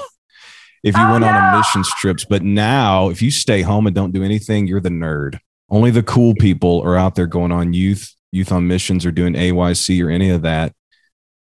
if 0.84 0.96
you 0.96 1.02
Oh, 1.04 1.12
went 1.14 1.24
on 1.24 1.36
a 1.36 1.52
no. 1.52 1.58
missions 1.58 1.90
trips. 2.00 2.26
But 2.26 2.44
now, 2.44 3.10
if 3.10 3.22
you 3.22 3.32
stay 3.32 3.62
home 3.62 3.88
and 3.88 3.96
don't 3.96 4.12
do 4.12 4.24
anything, 4.24 4.68
you're 4.68 4.80
the 4.82 4.90
nerd. 4.90 5.40
Only 5.70 5.90
the 5.92 6.04
cool 6.04 6.36
people 6.36 6.82
are 6.84 6.96
out 6.96 7.16
there 7.16 7.28
going 7.28 7.52
on 7.52 7.74
youth 7.74 8.14
youth 8.32 8.52
on 8.52 8.68
missions 8.68 9.06
or 9.06 9.12
doing 9.12 9.34
AYC 9.34 10.04
or 10.06 10.10
any 10.10 10.30
of 10.30 10.42
that. 10.44 10.74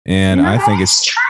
And 0.04 0.42
No, 0.42 0.48
I 0.48 0.58
think 0.58 0.80
it's 0.82 1.04
true. 1.04 1.22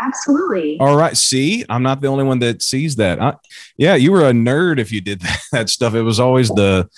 Absolutely. 0.00 0.78
all 0.80 0.96
right. 0.96 1.16
See, 1.16 1.64
I'm 1.68 1.82
not 1.82 2.00
the 2.00 2.06
only 2.06 2.22
one 2.24 2.38
that 2.38 2.62
sees 2.62 2.96
that. 2.96 3.20
I, 3.20 3.34
yeah, 3.76 3.94
you 3.96 4.12
were 4.12 4.28
a 4.28 4.32
nerd 4.32 4.78
if 4.78 4.92
you 4.92 5.00
did 5.00 5.20
that, 5.22 5.40
that 5.52 5.70
stuff. 5.70 5.94
It 5.94 6.02
was 6.02 6.20
always 6.20 6.48
the 6.50 6.88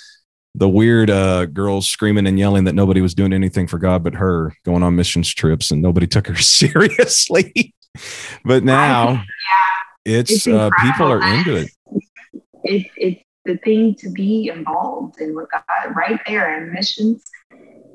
the 0.54 0.68
weird 0.68 1.10
uh, 1.10 1.46
girls 1.46 1.86
screaming 1.86 2.26
and 2.26 2.38
yelling 2.38 2.64
that 2.64 2.74
nobody 2.74 3.00
was 3.00 3.14
doing 3.14 3.32
anything 3.32 3.66
for 3.66 3.78
God 3.78 4.02
but 4.02 4.14
her, 4.14 4.54
going 4.64 4.82
on 4.82 4.96
missions 4.96 5.32
trips, 5.32 5.70
and 5.70 5.80
nobody 5.80 6.06
took 6.08 6.26
her 6.26 6.36
seriously. 6.36 7.74
but 8.44 8.64
now 8.64 9.22
it's, 10.04 10.30
It's 10.30 10.46
uh, 10.46 10.70
people 10.80 11.10
are 11.10 11.22
into 11.22 11.56
it. 11.56 11.70
It, 12.64 12.86
it's 12.96 13.22
the 13.44 13.56
thing 13.58 13.94
to 13.96 14.10
be 14.10 14.48
involved 14.48 15.20
in 15.20 15.34
with 15.34 15.48
God 15.50 15.96
right 15.96 16.20
there 16.26 16.62
in 16.62 16.72
missions. 16.72 17.24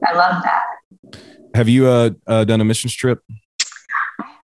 I 0.05 0.13
love 0.13 0.43
that. 0.43 1.19
Have 1.55 1.69
you 1.69 1.88
uh, 1.88 2.09
uh, 2.27 2.43
done 2.43 2.62
a 2.62 2.65
missions 2.65 2.93
trip? 2.93 3.21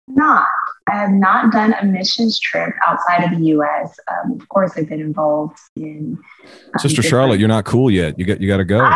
Not. 0.07 0.45
I 0.89 0.95
have 0.95 1.11
not 1.11 1.51
done 1.51 1.73
a 1.81 1.85
missions 1.85 2.39
trip 2.39 2.73
outside 2.87 3.23
of 3.25 3.37
the 3.37 3.45
U.S. 3.47 3.97
Um, 4.09 4.33
of 4.39 4.47
course, 4.49 4.73
I've 4.77 4.87
been 4.89 5.01
involved 5.01 5.57
in. 5.75 6.17
um, 6.47 6.79
Sister 6.79 7.01
Charlotte, 7.01 7.39
you're 7.39 7.47
not 7.49 7.65
cool 7.65 7.91
yet. 7.91 8.17
You 8.17 8.25
got 8.25 8.39
you 8.41 8.47
got 8.47 8.57
to 8.57 8.65
go. 8.65 8.79
I. 8.79 8.89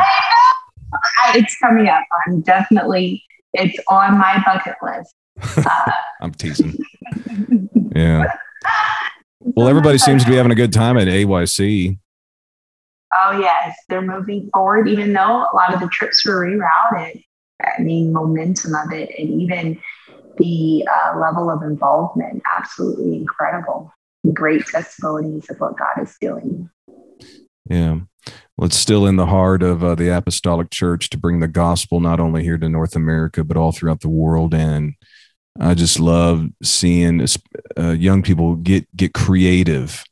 I- 1.24 1.34
It's 1.36 1.58
coming 1.60 1.88
up. 1.88 2.04
I'm 2.28 2.42
definitely. 2.42 3.24
It's 3.54 3.78
on 3.90 4.18
my 4.18 4.42
bucket 4.46 4.76
list. 4.82 5.14
Uh, 5.66 5.92
I'm 6.22 6.32
teasing. 6.34 6.78
Yeah. 7.96 8.26
Well, 9.42 9.68
everybody 9.68 9.98
seems 9.98 10.24
to 10.24 10.30
be 10.30 10.36
having 10.36 10.52
a 10.52 10.56
good 10.56 10.72
time 10.72 10.98
at 10.98 11.08
AYC. 11.08 11.98
Oh 13.14 13.40
yes, 13.40 13.76
they're 13.90 14.02
moving 14.02 14.50
forward. 14.54 14.88
Even 14.88 15.14
though 15.14 15.46
a 15.52 15.54
lot 15.56 15.74
of 15.74 15.80
the 15.82 15.88
trips 15.92 16.26
were 16.26 16.46
rerouted, 16.46 17.24
I 17.62 17.82
mean, 17.82 18.14
momentum 18.14 18.74
of 18.76 18.92
it, 18.94 19.10
and 19.18 19.42
even 19.42 19.80
the 20.38 20.88
uh, 20.88 21.18
level 21.20 21.50
of 21.50 21.64
involvement, 21.64 22.42
absolutely 22.58 23.16
incredible. 23.16 23.92
Great 24.34 24.66
testimonies 24.66 25.50
of 25.50 25.60
what 25.60 25.78
God 25.78 26.02
is 26.02 26.16
doing. 26.22 26.70
Yeah. 27.70 28.00
Well, 28.58 28.68
it's 28.68 28.78
still 28.78 29.08
in 29.08 29.16
the 29.16 29.26
heart 29.26 29.64
of 29.64 29.84
uh, 29.84 29.96
the 29.96 30.16
Apostolic 30.16 30.70
Church 30.70 31.10
to 31.10 31.18
bring 31.18 31.40
the 31.40 31.48
gospel 31.48 32.00
not 32.00 32.20
only 32.20 32.44
here 32.44 32.58
to 32.58 32.70
North 32.70 32.96
America, 32.96 33.44
but 33.44 33.58
all 33.58 33.72
throughout 33.72 34.02
the 34.02 34.10
world. 34.10 34.54
And 34.54 34.94
I 35.60 35.74
just 35.74 36.00
love 36.00 36.48
seeing 36.62 37.26
uh, 37.78 37.90
young 37.92 38.22
people 38.22 38.56
get 38.56 38.96
get 38.96 39.14
creative 39.14 40.04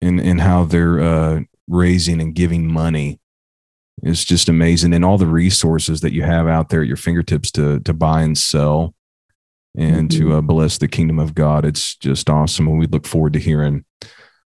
in 0.00 0.18
in 0.18 0.38
how 0.38 0.64
they're 0.64 1.00
uh, 1.00 1.40
raising 1.68 2.20
and 2.20 2.34
giving 2.34 2.70
money. 2.70 3.20
It's 4.02 4.24
just 4.24 4.48
amazing, 4.48 4.94
and 4.94 5.04
all 5.04 5.18
the 5.18 5.26
resources 5.26 6.00
that 6.00 6.12
you 6.12 6.22
have 6.22 6.48
out 6.48 6.70
there 6.70 6.82
at 6.82 6.88
your 6.88 6.96
fingertips 6.96 7.50
to 7.52 7.80
to 7.80 7.92
buy 7.92 8.22
and 8.22 8.36
sell, 8.36 8.94
and 9.76 10.10
to 10.10 10.34
uh, 10.34 10.40
bless 10.40 10.78
the 10.78 10.88
kingdom 10.88 11.18
of 11.18 11.34
God. 11.34 11.64
It's 11.64 11.96
just 11.96 12.28
awesome, 12.28 12.68
and 12.68 12.78
we 12.78 12.86
look 12.86 13.06
forward 13.06 13.32
to 13.34 13.38
hearing 13.38 13.84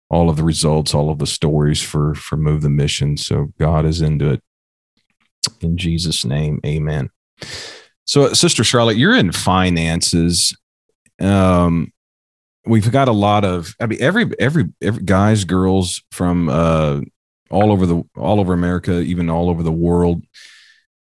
all 0.09 0.29
of 0.29 0.37
the 0.37 0.43
results, 0.43 0.93
all 0.93 1.09
of 1.09 1.19
the 1.19 1.27
stories 1.27 1.81
for 1.81 2.15
for 2.15 2.37
move 2.37 2.61
the 2.61 2.69
mission. 2.69 3.17
So 3.17 3.53
God 3.59 3.85
is 3.85 4.01
into 4.01 4.31
it. 4.33 4.41
In 5.61 5.77
Jesus' 5.77 6.25
name, 6.25 6.59
Amen. 6.65 7.09
So, 8.05 8.33
Sister 8.33 8.63
Charlotte, 8.63 8.97
you're 8.97 9.15
in 9.15 9.31
finances. 9.31 10.55
Um, 11.21 11.93
we've 12.65 12.91
got 12.91 13.07
a 13.07 13.13
lot 13.13 13.45
of. 13.45 13.75
I 13.79 13.85
mean, 13.85 14.01
every 14.01 14.31
every 14.39 14.65
every 14.81 15.03
guys, 15.03 15.43
girls 15.43 16.01
from 16.11 16.49
uh, 16.49 17.01
all 17.51 17.71
over 17.71 17.85
the 17.85 18.03
all 18.17 18.39
over 18.39 18.53
America, 18.53 18.99
even 18.99 19.29
all 19.29 19.49
over 19.49 19.61
the 19.61 19.71
world, 19.71 20.23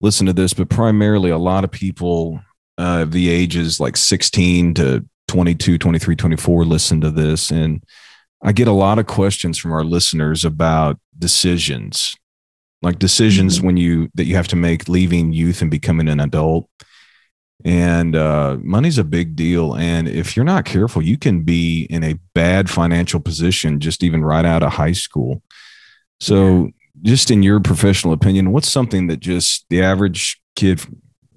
listen 0.00 0.26
to 0.26 0.32
this. 0.32 0.52
But 0.52 0.68
primarily, 0.68 1.30
a 1.30 1.38
lot 1.38 1.64
of 1.64 1.70
people 1.70 2.40
uh, 2.82 3.04
the 3.04 3.30
ages 3.30 3.78
like 3.78 3.96
16 3.96 4.74
to 4.74 5.04
22, 5.28 5.78
23, 5.78 6.16
24 6.16 6.64
listen 6.64 7.00
to 7.00 7.10
this, 7.10 7.50
and 7.50 7.82
I 8.42 8.50
get 8.50 8.66
a 8.66 8.72
lot 8.72 8.98
of 8.98 9.06
questions 9.06 9.56
from 9.56 9.72
our 9.72 9.84
listeners 9.84 10.44
about 10.44 10.98
decisions, 11.16 12.16
like 12.82 12.98
decisions 12.98 13.60
when 13.60 13.76
you 13.76 14.10
that 14.14 14.24
you 14.24 14.34
have 14.34 14.48
to 14.48 14.56
make 14.56 14.88
leaving 14.88 15.32
youth 15.32 15.62
and 15.62 15.70
becoming 15.70 16.08
an 16.08 16.18
adult. 16.18 16.68
And 17.64 18.16
uh, 18.16 18.56
money's 18.60 18.98
a 18.98 19.04
big 19.04 19.36
deal. 19.36 19.76
And 19.76 20.08
if 20.08 20.34
you're 20.34 20.44
not 20.44 20.64
careful, 20.64 21.00
you 21.00 21.16
can 21.16 21.42
be 21.42 21.84
in 21.84 22.02
a 22.02 22.18
bad 22.34 22.68
financial 22.68 23.20
position 23.20 23.78
just 23.78 24.02
even 24.02 24.24
right 24.24 24.44
out 24.44 24.64
of 24.64 24.72
high 24.72 24.92
school. 24.92 25.40
So, 26.18 26.70
just 27.02 27.30
in 27.30 27.44
your 27.44 27.60
professional 27.60 28.12
opinion, 28.12 28.50
what's 28.50 28.68
something 28.68 29.06
that 29.06 29.20
just 29.20 29.66
the 29.70 29.82
average 29.82 30.40
kid, 30.56 30.80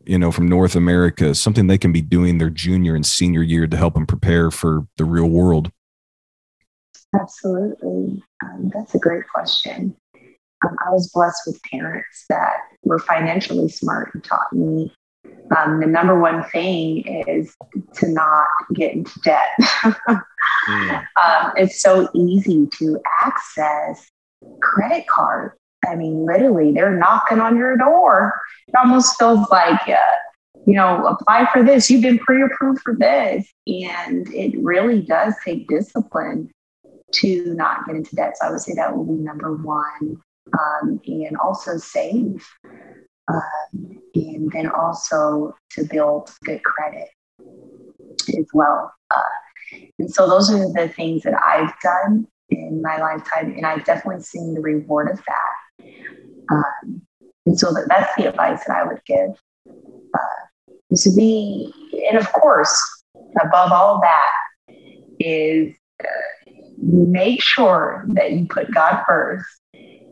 you 0.05 0.17
know, 0.17 0.31
from 0.31 0.47
North 0.47 0.75
America, 0.75 1.35
something 1.35 1.67
they 1.67 1.77
can 1.77 1.91
be 1.91 2.01
doing 2.01 2.37
their 2.37 2.49
junior 2.49 2.95
and 2.95 3.05
senior 3.05 3.41
year 3.41 3.67
to 3.67 3.77
help 3.77 3.93
them 3.93 4.05
prepare 4.05 4.51
for 4.51 4.87
the 4.97 5.05
real 5.05 5.29
world? 5.29 5.71
Absolutely. 7.19 8.21
Um, 8.43 8.71
that's 8.73 8.95
a 8.95 8.99
great 8.99 9.23
question. 9.33 9.95
Um, 10.65 10.75
I 10.85 10.91
was 10.91 11.11
blessed 11.13 11.41
with 11.47 11.61
parents 11.63 12.25
that 12.29 12.57
were 12.83 12.99
financially 12.99 13.69
smart 13.69 14.13
and 14.13 14.23
taught 14.23 14.51
me 14.51 14.91
um, 15.55 15.79
the 15.79 15.87
number 15.87 16.19
one 16.19 16.43
thing 16.45 17.05
is 17.27 17.55
to 17.95 18.07
not 18.09 18.47
get 18.73 18.93
into 18.93 19.19
debt. 19.23 19.49
um, 20.07 21.53
it's 21.55 21.81
so 21.81 22.09
easy 22.15 22.67
to 22.79 22.99
access 23.23 24.09
credit 24.61 25.07
cards. 25.07 25.55
I 25.87 25.95
mean, 25.95 26.25
literally, 26.25 26.71
they're 26.71 26.97
knocking 26.97 27.39
on 27.39 27.57
your 27.57 27.77
door. 27.77 28.39
It 28.67 28.75
almost 28.75 29.17
feels 29.17 29.47
like, 29.49 29.87
uh, 29.87 29.97
you 30.65 30.75
know, 30.75 31.05
apply 31.05 31.47
for 31.51 31.63
this. 31.63 31.89
You've 31.89 32.01
been 32.01 32.19
pre 32.19 32.43
approved 32.43 32.81
for 32.81 32.95
this. 32.95 33.47
And 33.67 34.31
it 34.33 34.57
really 34.61 35.01
does 35.01 35.35
take 35.43 35.67
discipline 35.67 36.51
to 37.13 37.53
not 37.53 37.85
get 37.85 37.95
into 37.95 38.15
debt. 38.15 38.37
So 38.37 38.47
I 38.47 38.51
would 38.51 38.61
say 38.61 38.73
that 38.75 38.95
would 38.95 39.07
be 39.07 39.23
number 39.23 39.55
one. 39.55 40.21
Um, 40.53 41.01
and 41.07 41.37
also 41.37 41.77
save. 41.77 42.45
Um, 43.27 43.99
and 44.13 44.51
then 44.51 44.69
also 44.69 45.55
to 45.71 45.83
build 45.83 46.29
good 46.43 46.63
credit 46.63 47.09
as 48.29 48.45
well. 48.53 48.93
Uh, 49.15 49.79
and 49.99 50.13
so 50.13 50.27
those 50.27 50.51
are 50.51 50.71
the 50.73 50.89
things 50.89 51.23
that 51.23 51.39
I've 51.43 51.73
done 51.81 52.27
in 52.49 52.81
my 52.81 52.97
lifetime. 52.97 53.53
And 53.55 53.65
I've 53.65 53.85
definitely 53.85 54.21
seen 54.21 54.53
the 54.53 54.61
reward 54.61 55.09
of 55.09 55.17
that. 55.17 55.51
Um, 56.51 57.01
And 57.45 57.59
so 57.59 57.71
that, 57.73 57.85
that's 57.89 58.15
the 58.15 58.29
advice 58.29 58.63
that 58.65 58.75
I 58.75 58.83
would 58.83 59.03
give. 59.05 59.31
Uh, 60.13 60.75
is 60.89 61.03
to 61.03 61.15
be, 61.15 61.71
and 62.09 62.17
of 62.17 62.31
course, 62.33 63.03
above 63.43 63.71
all 63.71 64.01
that 64.01 64.75
is 65.19 65.75
uh, 66.03 66.51
make 66.77 67.41
sure 67.41 68.05
that 68.09 68.31
you 68.31 68.45
put 68.47 68.73
God 68.73 69.03
first 69.07 69.45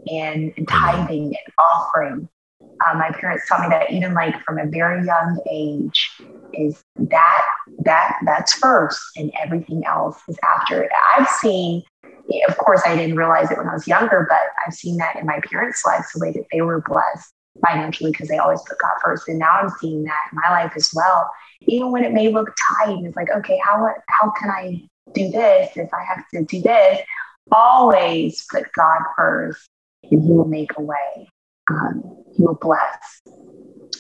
and, 0.08 0.54
tithing 0.68 1.26
and 1.26 1.54
offering. 1.58 2.30
Uh, 2.62 2.96
my 2.96 3.12
parents 3.20 3.48
taught 3.48 3.62
me 3.62 3.70
that 3.70 3.92
even 3.92 4.14
like 4.14 4.36
from 4.44 4.58
a 4.58 4.66
very 4.66 5.06
young 5.06 5.40
age 5.52 6.12
is 6.54 6.82
that 6.98 7.46
that 7.80 8.18
that's 8.26 8.54
first 8.54 9.02
and 9.16 9.32
everything 9.42 9.84
else 9.86 10.20
is 10.28 10.38
after 10.56 10.84
it. 10.84 10.92
I've 11.16 11.28
seen 11.28 11.84
of 12.48 12.58
course, 12.58 12.82
I 12.86 12.96
didn't 12.96 13.16
realize 13.16 13.52
it 13.52 13.58
when 13.58 13.68
I 13.68 13.74
was 13.74 13.88
younger, 13.88 14.26
but 14.30 14.42
I've 14.66 14.74
seen 14.74 14.98
that 14.98 15.16
in 15.16 15.26
my 15.26 15.40
parents' 15.50 15.84
lives, 15.86 16.12
the 16.14 16.20
way 16.20 16.32
that 16.32 16.46
they 16.52 16.62
were 16.62 16.82
blessed 16.82 17.32
financially 17.66 18.12
because 18.12 18.28
they 18.28 18.38
always 18.38 18.62
put 18.68 18.78
God 18.80 18.94
first. 19.04 19.28
And 19.28 19.40
now 19.40 19.52
I'm 19.52 19.70
seeing 19.80 20.04
that 20.04 20.30
in 20.32 20.40
my 20.44 20.50
life 20.50 20.74
as 20.76 20.90
well. 20.94 21.30
Even 21.62 21.92
when 21.92 22.04
it 22.04 22.12
may 22.12 22.30
look 22.30 22.50
tight, 22.80 22.98
it's 23.04 23.16
like, 23.16 23.30
okay, 23.30 23.60
how 23.64 23.88
how 24.10 24.32
can 24.32 24.50
I 24.50 24.82
do 25.14 25.30
this 25.30 25.76
if 25.76 25.90
I 25.94 26.04
have 26.04 26.24
to 26.34 26.44
do 26.44 26.62
this? 26.62 27.00
Always 27.52 28.46
put 28.52 28.72
God 28.74 29.02
first, 29.16 29.68
and 30.04 30.24
He 30.24 30.32
will 30.32 30.46
make 30.46 30.72
a 30.78 30.82
way. 30.82 31.30
Um, 31.70 32.24
he 32.36 32.44
will 32.44 32.56
bless 32.56 33.22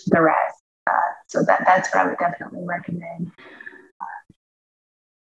the 0.07 0.21
rest. 0.21 0.57
Uh, 0.89 0.93
so 1.27 1.43
that 1.43 1.63
that's 1.65 1.93
what 1.93 2.01
I 2.01 2.07
would 2.07 2.17
definitely 2.17 2.65
recommend. 2.65 3.31
Uh, 4.01 4.33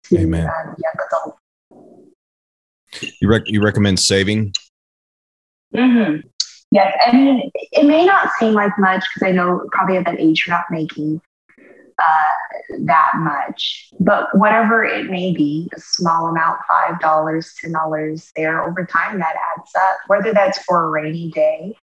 to, 0.05 0.19
Amen. 0.19 0.47
Uh, 0.47 0.75
young 0.79 1.07
adults 1.07 1.39
you 3.21 3.29
rec- 3.29 3.49
you 3.49 3.63
recommend 3.63 4.01
saving? 4.01 4.53
Mm-hmm. 5.75 6.27
Yes, 6.71 6.97
I 7.07 7.13
mean 7.13 7.51
it 7.55 7.87
may 7.87 8.05
not 8.05 8.31
seem 8.39 8.55
like 8.55 8.73
much 8.79 9.05
because 9.15 9.29
I 9.29 9.33
know 9.33 9.67
probably 9.73 9.97
at 9.97 10.05
that 10.07 10.21
age 10.21 10.45
you're 10.47 10.57
not 10.57 10.65
making 10.71 11.21
uh, 11.99 12.77
that 12.81 13.13
much, 13.17 13.89
but 14.01 14.37
whatever 14.37 14.85
it 14.85 15.09
may 15.11 15.33
be, 15.33 15.71
a 15.77 15.81
small 15.81 16.27
amount, 16.27 16.59
five 16.69 17.01
dollars, 17.01 17.55
ten 17.61 17.73
dollars, 17.73 18.33
there 18.35 18.63
over 18.65 18.85
time 18.85 19.19
that 19.21 19.37
adds 19.57 19.71
up. 19.77 19.99
Whether 20.09 20.33
that's 20.33 20.59
for 20.65 20.85
a 20.85 20.91
rainy 20.91 21.31
day 21.31 21.77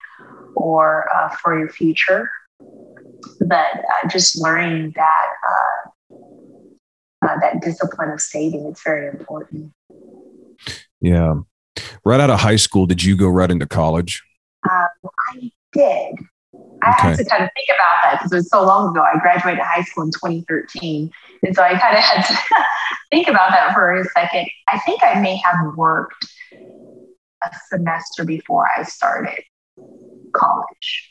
or 0.56 1.08
uh, 1.14 1.28
for 1.40 1.58
your 1.58 1.68
future, 1.68 2.28
but 3.40 3.66
uh, 3.76 4.08
just 4.08 4.40
learning 4.40 4.92
that 4.96 5.26
uh, 5.48 7.36
that 7.40 7.60
discipline 7.62 8.10
of 8.10 8.20
saving 8.20 8.66
it's 8.66 8.82
very 8.82 9.08
important. 9.08 9.72
Yeah. 11.00 11.34
Right 12.04 12.20
out 12.20 12.30
of 12.30 12.40
high 12.40 12.56
school, 12.56 12.86
did 12.86 13.02
you 13.02 13.16
go 13.16 13.28
right 13.28 13.50
into 13.50 13.66
college? 13.66 14.22
Um, 14.68 14.88
I 15.32 15.50
did. 15.72 16.14
I 16.82 16.90
okay. 16.90 17.08
had 17.08 17.18
to 17.18 17.24
kind 17.24 17.44
of 17.44 17.50
think 17.54 17.68
about 17.68 18.02
that 18.04 18.18
because 18.18 18.32
it 18.32 18.36
was 18.36 18.50
so 18.50 18.64
long 18.64 18.90
ago. 18.90 19.02
I 19.02 19.18
graduated 19.18 19.60
high 19.60 19.82
school 19.82 20.04
in 20.04 20.10
2013. 20.10 21.10
And 21.42 21.54
so 21.54 21.62
I 21.62 21.78
kind 21.78 21.96
of 21.96 22.02
had 22.02 22.22
to 22.22 22.38
think 23.10 23.28
about 23.28 23.50
that 23.50 23.72
for 23.74 23.94
a 23.94 24.04
second. 24.16 24.48
I 24.68 24.78
think 24.80 25.02
I 25.04 25.20
may 25.20 25.36
have 25.36 25.76
worked 25.76 26.26
a 26.52 27.50
semester 27.68 28.24
before 28.24 28.68
I 28.76 28.82
started 28.82 29.42
college 30.34 31.10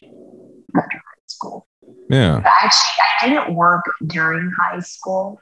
after 0.75 0.97
high 0.97 1.27
school. 1.27 1.67
Yeah. 2.09 2.39
But 2.43 2.51
actually, 2.61 3.03
I 3.21 3.29
didn't 3.29 3.55
work 3.55 3.85
during 4.07 4.51
high 4.59 4.79
school. 4.79 5.39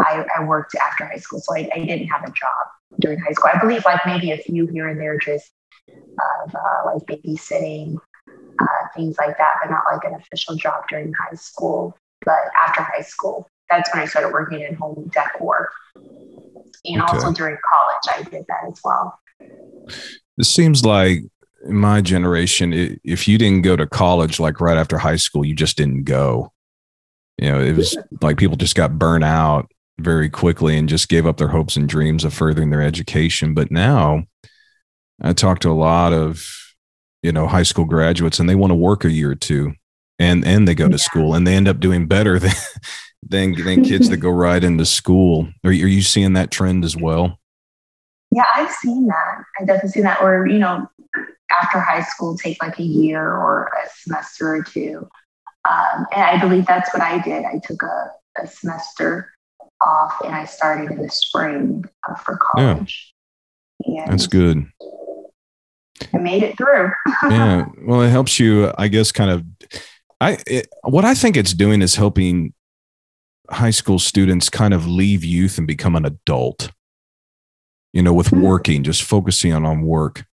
I, 0.00 0.24
I 0.36 0.44
worked 0.44 0.74
after 0.74 1.06
high 1.06 1.18
school, 1.18 1.40
so 1.40 1.54
I, 1.54 1.68
I 1.74 1.84
didn't 1.84 2.08
have 2.08 2.22
a 2.22 2.32
job 2.32 2.66
during 3.00 3.18
high 3.18 3.32
school. 3.32 3.50
I 3.52 3.58
believe 3.58 3.84
like 3.84 4.00
maybe 4.06 4.32
a 4.32 4.38
few 4.38 4.66
here 4.66 4.88
and 4.88 5.00
there 5.00 5.18
just 5.18 5.50
of 6.46 6.54
uh, 6.54 6.92
like 6.94 7.02
babysitting, 7.06 7.96
uh, 8.28 8.88
things 8.94 9.16
like 9.18 9.36
that, 9.38 9.56
but 9.62 9.70
not 9.70 9.82
like 9.92 10.04
an 10.04 10.14
official 10.14 10.56
job 10.56 10.84
during 10.88 11.12
high 11.12 11.36
school. 11.36 11.96
But 12.24 12.40
after 12.66 12.82
high 12.82 13.02
school, 13.02 13.48
that's 13.68 13.92
when 13.92 14.02
I 14.02 14.06
started 14.06 14.32
working 14.32 14.60
in 14.60 14.74
home 14.74 15.10
decor. 15.12 15.70
And 15.94 17.02
okay. 17.02 17.12
also 17.12 17.32
during 17.32 17.56
college, 17.56 18.26
I 18.26 18.28
did 18.30 18.44
that 18.48 18.70
as 18.70 18.80
well. 18.84 19.18
It 20.38 20.44
seems 20.44 20.84
like 20.84 21.20
in 21.64 21.76
my 21.76 22.00
generation, 22.00 22.72
it, 22.72 23.00
if 23.04 23.26
you 23.28 23.38
didn't 23.38 23.62
go 23.62 23.76
to 23.76 23.86
college 23.86 24.38
like 24.40 24.60
right 24.60 24.76
after 24.76 24.98
high 24.98 25.16
school, 25.16 25.44
you 25.44 25.54
just 25.54 25.76
didn't 25.76 26.04
go. 26.04 26.52
You 27.38 27.52
know, 27.52 27.60
it 27.60 27.76
was 27.76 27.96
like 28.22 28.38
people 28.38 28.56
just 28.56 28.76
got 28.76 28.98
burnt 28.98 29.24
out 29.24 29.70
very 29.98 30.28
quickly 30.28 30.76
and 30.76 30.88
just 30.88 31.08
gave 31.08 31.26
up 31.26 31.38
their 31.38 31.48
hopes 31.48 31.76
and 31.76 31.88
dreams 31.88 32.24
of 32.24 32.34
furthering 32.34 32.70
their 32.70 32.82
education. 32.82 33.54
But 33.54 33.70
now 33.70 34.24
I 35.22 35.32
talk 35.32 35.60
to 35.60 35.70
a 35.70 35.72
lot 35.72 36.12
of, 36.12 36.46
you 37.22 37.32
know, 37.32 37.46
high 37.46 37.62
school 37.62 37.86
graduates 37.86 38.38
and 38.38 38.48
they 38.48 38.54
want 38.54 38.70
to 38.70 38.76
work 38.76 39.04
a 39.04 39.10
year 39.10 39.30
or 39.30 39.36
two 39.36 39.72
and, 40.18 40.44
and 40.46 40.68
they 40.68 40.74
go 40.74 40.88
to 40.88 40.98
school 40.98 41.34
and 41.34 41.46
they 41.46 41.54
end 41.54 41.68
up 41.68 41.80
doing 41.80 42.06
better 42.06 42.38
than, 42.38 42.52
than, 43.26 43.52
than 43.64 43.84
kids 43.84 44.08
that 44.10 44.18
go 44.18 44.30
right 44.30 44.62
into 44.62 44.84
school. 44.84 45.48
Are, 45.64 45.70
are 45.70 45.72
you 45.72 46.02
seeing 46.02 46.34
that 46.34 46.50
trend 46.50 46.84
as 46.84 46.96
well? 46.96 47.38
Yeah, 48.32 48.44
I've 48.54 48.70
seen 48.70 49.06
that. 49.06 49.44
I 49.58 49.64
definitely 49.64 49.90
seen 49.90 50.02
that. 50.02 50.20
Or, 50.20 50.46
you 50.46 50.58
know, 50.58 50.86
after 51.62 51.80
high 51.80 52.02
school, 52.02 52.36
take 52.36 52.62
like 52.62 52.78
a 52.78 52.82
year 52.82 53.22
or 53.22 53.70
a 53.82 53.88
semester 54.02 54.56
or 54.56 54.62
two. 54.62 55.08
Um, 55.68 56.06
and 56.14 56.22
I 56.22 56.38
believe 56.38 56.66
that's 56.66 56.92
what 56.92 57.02
I 57.02 57.18
did. 57.22 57.44
I 57.44 57.60
took 57.64 57.82
a, 57.82 58.10
a 58.42 58.46
semester 58.46 59.30
off 59.86 60.20
and 60.24 60.34
I 60.34 60.44
started 60.44 60.90
in 60.90 61.02
the 61.02 61.08
spring 61.08 61.84
uh, 62.08 62.14
for 62.16 62.38
college. 62.42 63.14
Yeah. 63.86 64.06
That's 64.08 64.26
good. 64.26 64.66
I 66.12 66.18
made 66.18 66.42
it 66.42 66.56
through. 66.56 66.90
yeah. 67.30 67.66
Well, 67.82 68.02
it 68.02 68.10
helps 68.10 68.38
you, 68.38 68.72
I 68.76 68.88
guess, 68.88 69.12
kind 69.12 69.30
of. 69.30 69.44
I 70.20 70.38
it, 70.46 70.68
what 70.82 71.04
I 71.04 71.14
think 71.14 71.36
it's 71.36 71.52
doing 71.52 71.82
is 71.82 71.94
helping 71.94 72.52
high 73.50 73.70
school 73.70 73.98
students 73.98 74.48
kind 74.48 74.74
of 74.74 74.86
leave 74.86 75.24
youth 75.24 75.58
and 75.58 75.66
become 75.66 75.96
an 75.96 76.04
adult. 76.04 76.70
You 77.92 78.02
know, 78.02 78.12
with 78.12 78.28
hmm. 78.28 78.42
working, 78.42 78.82
just 78.82 79.02
focusing 79.02 79.52
on 79.52 79.64
on 79.64 79.82
work. 79.82 80.24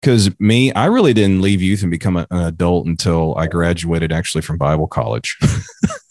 Because 0.00 0.38
me, 0.38 0.70
I 0.72 0.84
really 0.86 1.14
didn't 1.14 1.40
leave 1.40 1.62
youth 1.62 1.80
and 1.80 1.90
become 1.90 2.18
a, 2.18 2.26
an 2.30 2.44
adult 2.44 2.86
until 2.86 3.34
I 3.36 3.46
graduated 3.46 4.12
actually 4.12 4.42
from 4.42 4.58
Bible 4.58 4.86
college. 4.86 5.38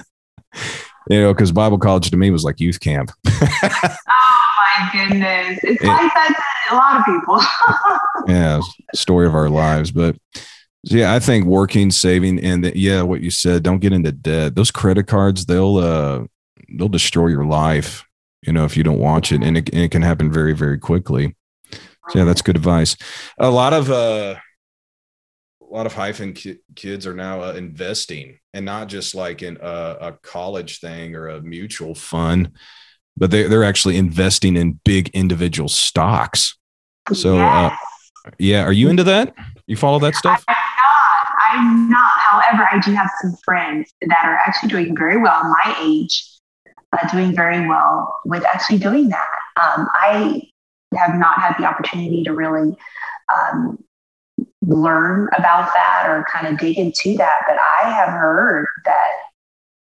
you 1.09 1.21
know, 1.21 1.33
because 1.33 1.51
Bible 1.51 1.77
college 1.77 2.09
to 2.11 2.17
me 2.17 2.31
was 2.31 2.43
like 2.43 2.59
youth 2.59 2.79
camp. 2.79 3.11
oh 3.27 3.97
my 4.11 4.89
goodness. 4.91 5.59
It's 5.63 5.81
it, 5.81 5.87
like 5.87 6.13
that 6.13 6.35
to 6.69 6.75
a 6.75 6.75
lot 6.75 6.97
of 6.97 7.05
people. 7.05 7.41
yeah, 8.33 8.61
story 8.93 9.27
of 9.27 9.35
our 9.35 9.49
lives. 9.49 9.91
But 9.91 10.15
yeah, 10.83 11.13
I 11.13 11.19
think 11.19 11.45
working, 11.45 11.91
saving, 11.91 12.39
and 12.39 12.63
the, 12.63 12.77
yeah, 12.77 13.01
what 13.01 13.21
you 13.21 13.31
said, 13.31 13.63
don't 13.63 13.79
get 13.79 13.93
into 13.93 14.11
debt. 14.11 14.55
Those 14.55 14.71
credit 14.71 15.07
cards, 15.07 15.45
they'll 15.45 15.77
uh 15.77 16.23
they'll 16.77 16.89
destroy 16.89 17.27
your 17.27 17.45
life, 17.45 18.05
you 18.41 18.53
know, 18.53 18.65
if 18.65 18.75
you 18.75 18.83
don't 18.83 18.99
watch 18.99 19.31
it. 19.31 19.43
And 19.43 19.57
it, 19.57 19.69
and 19.73 19.83
it 19.83 19.91
can 19.91 20.01
happen 20.01 20.31
very, 20.31 20.53
very 20.53 20.77
quickly. 20.77 21.35
So 22.09 22.19
yeah, 22.19 22.25
that's 22.25 22.41
good 22.41 22.57
advice. 22.57 22.97
A 23.37 23.49
lot 23.49 23.73
of 23.73 23.89
uh 23.89 24.35
a 25.73 25.75
lot 25.75 25.85
of 25.87 25.93
hyphen 25.93 26.33
ki- 26.33 26.59
kids 26.75 27.07
are 27.07 27.15
now 27.15 27.41
uh, 27.41 27.53
investing 27.53 28.37
and 28.53 28.63
not 28.63 28.87
just 28.87 29.15
like 29.15 29.41
in 29.41 29.57
a, 29.59 29.97
a, 30.01 30.11
college 30.21 30.79
thing 30.79 31.15
or 31.15 31.29
a 31.29 31.41
mutual 31.41 31.95
fund, 31.95 32.51
but 33.17 33.31
they, 33.31 33.43
they're 33.43 33.63
actually 33.63 33.97
investing 33.97 34.55
in 34.55 34.79
big 34.85 35.09
individual 35.09 35.67
stocks. 35.67 36.55
So, 37.11 37.37
uh, 37.39 37.69
yes. 37.69 37.79
uh, 38.25 38.29
yeah, 38.37 38.63
are 38.63 38.71
you 38.71 38.89
into 38.89 39.03
that? 39.05 39.33
You 39.65 39.75
follow 39.75 39.97
that 39.99 40.13
stuff? 40.13 40.43
I'm 40.47 40.55
not. 40.55 41.27
I'm 41.41 41.89
not. 41.89 42.11
However, 42.17 42.67
I 42.71 42.79
do 42.79 42.93
have 42.93 43.09
some 43.21 43.35
friends 43.43 43.91
that 44.01 44.25
are 44.25 44.37
actually 44.45 44.69
doing 44.69 44.95
very 44.95 45.17
well, 45.17 45.43
my 45.43 45.75
age, 45.81 46.39
uh, 46.91 47.09
doing 47.11 47.35
very 47.35 47.67
well 47.67 48.19
with 48.25 48.45
actually 48.45 48.77
doing 48.77 49.09
that. 49.09 49.27
Um, 49.59 49.87
I 49.93 50.43
have 50.95 51.15
not 51.15 51.41
had 51.41 51.55
the 51.57 51.65
opportunity 51.65 52.23
to 52.23 52.33
really 52.33 52.77
um, 53.35 53.83
learn 54.65 55.27
about 55.37 55.69
that 55.73 56.05
or 56.07 56.25
kind 56.31 56.47
of 56.47 56.59
dig 56.59 56.77
into 56.77 57.17
that. 57.17 57.41
But 57.47 57.57
I 57.57 57.89
have 57.89 58.09
heard 58.09 58.65
that 58.85 59.07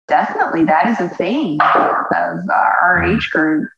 definitely 0.09 0.65
that 0.65 0.89
is 0.89 1.01
a 1.01 1.09
thing 1.09 1.59
of 1.61 2.51
our 2.51 3.03
age 3.03 3.31
group 3.31 3.69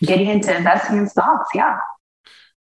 getting 0.00 0.28
into 0.28 0.54
investing 0.56 0.98
in 0.98 1.08
stocks. 1.08 1.48
Yeah. 1.54 1.78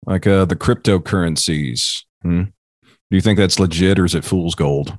Like 0.06 0.26
uh, 0.26 0.46
the 0.46 0.56
cryptocurrencies. 0.56 2.04
Hmm? 2.22 2.44
Do 2.84 3.18
you 3.18 3.22
think 3.22 3.38
that's 3.38 3.60
legit 3.60 4.00
or 4.00 4.06
is 4.06 4.16
it 4.16 4.24
fool's 4.24 4.56
gold? 4.56 4.98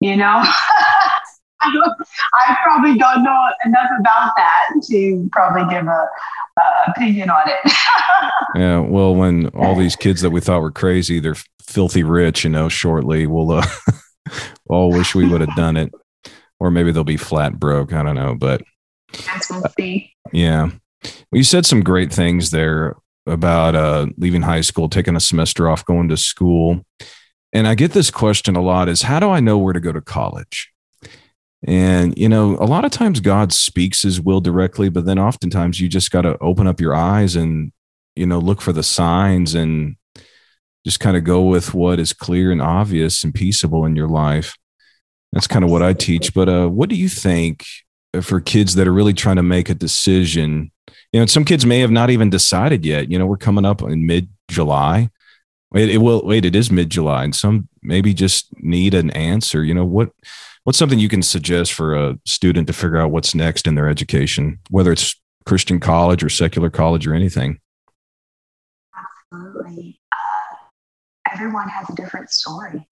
You 0.00 0.16
know, 0.16 0.44
I 1.64 2.56
probably 2.62 2.98
don't 2.98 3.22
know 3.22 3.50
enough 3.64 3.90
about 4.00 4.32
that 4.36 4.68
to 4.88 5.28
probably 5.32 5.74
give 5.74 5.86
a, 5.86 5.90
a 6.58 6.90
opinion 6.90 7.30
on 7.30 7.42
it. 7.48 7.72
yeah, 8.54 8.78
well, 8.80 9.14
when 9.14 9.48
all 9.48 9.76
these 9.76 9.96
kids 9.96 10.20
that 10.22 10.30
we 10.30 10.40
thought 10.40 10.62
were 10.62 10.70
crazy, 10.70 11.20
they're 11.20 11.36
filthy 11.62 12.02
rich, 12.02 12.44
you 12.44 12.50
know, 12.50 12.68
shortly, 12.68 13.26
we'll 13.26 13.52
uh, 13.52 13.66
all 14.68 14.90
wish 14.90 15.14
we 15.14 15.28
would 15.28 15.40
have 15.40 15.56
done 15.56 15.76
it, 15.76 15.92
or 16.60 16.70
maybe 16.70 16.92
they'll 16.92 17.04
be 17.04 17.16
flat 17.16 17.58
broke. 17.58 17.92
I 17.92 18.02
don't 18.02 18.16
know, 18.16 18.34
but 18.34 18.62
we'll 19.50 19.62
see. 19.78 20.12
Yeah, 20.32 20.70
well, 21.04 21.38
you 21.38 21.44
said 21.44 21.66
some 21.66 21.82
great 21.82 22.12
things 22.12 22.50
there 22.50 22.96
about 23.26 23.74
uh, 23.74 24.06
leaving 24.16 24.42
high 24.42 24.60
school, 24.60 24.88
taking 24.88 25.16
a 25.16 25.20
semester 25.20 25.68
off, 25.68 25.84
going 25.84 26.08
to 26.08 26.16
school. 26.16 26.84
and 27.52 27.68
I 27.68 27.74
get 27.74 27.92
this 27.92 28.10
question 28.10 28.56
a 28.56 28.62
lot 28.62 28.88
is 28.88 29.02
how 29.02 29.20
do 29.20 29.30
I 29.30 29.40
know 29.40 29.58
where 29.58 29.72
to 29.72 29.80
go 29.80 29.92
to 29.92 30.00
college? 30.00 30.71
And, 31.64 32.16
you 32.18 32.28
know, 32.28 32.56
a 32.56 32.66
lot 32.66 32.84
of 32.84 32.90
times 32.90 33.20
God 33.20 33.52
speaks 33.52 34.02
his 34.02 34.20
will 34.20 34.40
directly, 34.40 34.88
but 34.88 35.04
then 35.04 35.18
oftentimes 35.18 35.80
you 35.80 35.88
just 35.88 36.10
got 36.10 36.22
to 36.22 36.36
open 36.38 36.66
up 36.66 36.80
your 36.80 36.94
eyes 36.94 37.36
and, 37.36 37.72
you 38.16 38.26
know, 38.26 38.38
look 38.38 38.60
for 38.60 38.72
the 38.72 38.82
signs 38.82 39.54
and 39.54 39.96
just 40.84 40.98
kind 40.98 41.16
of 41.16 41.24
go 41.24 41.42
with 41.42 41.72
what 41.74 42.00
is 42.00 42.12
clear 42.12 42.50
and 42.50 42.60
obvious 42.60 43.22
and 43.22 43.34
peaceable 43.34 43.84
in 43.84 43.94
your 43.94 44.08
life. 44.08 44.56
That's 45.32 45.46
kind 45.46 45.64
of 45.64 45.70
what 45.70 45.82
I 45.82 45.92
teach. 45.92 46.34
But 46.34 46.48
uh, 46.48 46.68
what 46.68 46.88
do 46.88 46.96
you 46.96 47.08
think 47.08 47.64
for 48.20 48.40
kids 48.40 48.74
that 48.74 48.88
are 48.88 48.92
really 48.92 49.14
trying 49.14 49.36
to 49.36 49.42
make 49.42 49.70
a 49.70 49.74
decision? 49.74 50.72
You 51.12 51.20
know, 51.20 51.26
some 51.26 51.44
kids 51.44 51.64
may 51.64 51.78
have 51.78 51.90
not 51.90 52.10
even 52.10 52.28
decided 52.28 52.84
yet. 52.84 53.10
You 53.10 53.18
know, 53.18 53.26
we're 53.26 53.36
coming 53.36 53.64
up 53.64 53.82
in 53.82 54.04
mid 54.04 54.28
July. 54.48 55.10
Wait, 55.70 55.88
it 55.88 55.98
will 55.98 56.22
wait. 56.24 56.44
It 56.44 56.54
is 56.54 56.70
mid 56.70 56.90
July, 56.90 57.24
and 57.24 57.34
some 57.34 57.68
maybe 57.82 58.12
just 58.12 58.48
need 58.58 58.92
an 58.92 59.10
answer. 59.10 59.64
You 59.64 59.74
know 59.74 59.86
what? 59.86 60.10
What's 60.64 60.78
something 60.78 61.00
you 61.00 61.08
can 61.08 61.22
suggest 61.22 61.72
for 61.72 61.94
a 61.94 62.18
student 62.24 62.68
to 62.68 62.72
figure 62.72 62.98
out 62.98 63.10
what's 63.10 63.34
next 63.34 63.66
in 63.66 63.74
their 63.74 63.88
education, 63.88 64.60
whether 64.70 64.92
it's 64.92 65.20
Christian 65.44 65.80
college 65.80 66.22
or 66.22 66.28
secular 66.28 66.70
college 66.70 67.06
or 67.06 67.14
anything? 67.14 67.58
Absolutely. 69.32 69.98
Uh, 70.12 70.56
everyone 71.32 71.68
has 71.68 71.90
a 71.90 71.94
different 71.96 72.30
story 72.30 72.86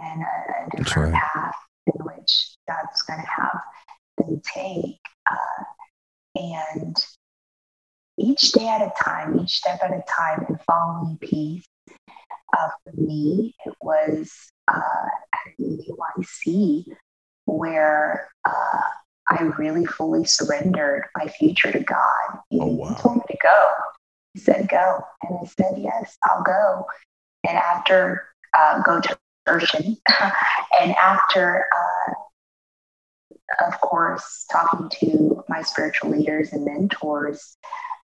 and 0.00 0.22
a, 0.22 0.76
a 0.76 0.76
different 0.76 1.12
right. 1.12 1.22
path 1.22 1.54
in 1.86 2.04
which 2.04 2.56
God's 2.68 3.02
going 3.02 3.20
to 3.20 3.26
have 3.26 3.60
them 4.18 4.40
take. 4.44 5.00
Uh, 5.28 5.64
and 6.36 7.04
each 8.18 8.52
day 8.52 8.68
at 8.68 8.82
a 8.82 8.92
time, 9.02 9.40
each 9.40 9.56
step 9.56 9.80
at 9.82 9.90
a 9.90 10.04
time, 10.08 10.44
and 10.48 10.60
following 10.62 11.18
peace. 11.20 11.66
Uh, 12.56 12.68
for 12.84 13.00
me, 13.00 13.54
it 13.64 13.74
was 13.80 14.32
uh, 14.68 14.80
at 15.34 15.54
EYC 15.58 16.84
where 17.46 18.28
uh, 18.44 18.80
I 19.28 19.42
really 19.58 19.84
fully 19.86 20.24
surrendered 20.24 21.04
my 21.16 21.28
future 21.28 21.70
to 21.72 21.80
God. 21.80 22.38
He, 22.50 22.60
oh, 22.60 22.66
wow. 22.66 22.88
he 22.88 22.94
told 22.96 23.16
me 23.16 23.22
to 23.30 23.36
go. 23.42 23.68
He 24.34 24.40
said, 24.40 24.68
go. 24.68 25.04
And 25.22 25.38
I 25.40 25.46
said, 25.46 25.74
yes, 25.78 26.16
I'll 26.24 26.42
go. 26.42 26.86
And 27.48 27.56
after 27.56 28.28
uh, 28.56 28.82
go 28.82 29.00
to 29.00 29.18
Urshan, 29.48 29.96
and 30.80 30.92
after, 30.96 31.64
uh, 31.76 33.66
of 33.66 33.80
course, 33.80 34.46
talking 34.50 34.90
to 35.00 35.44
my 35.48 35.62
spiritual 35.62 36.10
leaders 36.10 36.52
and 36.52 36.64
mentors, 36.64 37.56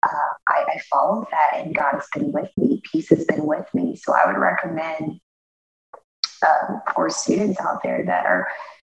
uh, 0.04 0.34
I, 0.48 0.64
I 0.74 0.80
followed 0.90 1.26
that 1.30 1.60
and 1.60 1.74
God 1.74 1.94
has 1.94 2.06
been 2.14 2.32
with 2.32 2.50
me. 2.56 2.82
Peace 2.90 3.08
has 3.10 3.24
been 3.24 3.46
with 3.46 3.66
me. 3.74 3.96
So 3.96 4.12
I 4.14 4.26
would 4.26 4.38
recommend 4.38 5.20
um, 6.46 6.82
for 6.94 7.10
students 7.10 7.60
out 7.60 7.82
there 7.82 8.04
that 8.04 8.26
are 8.26 8.48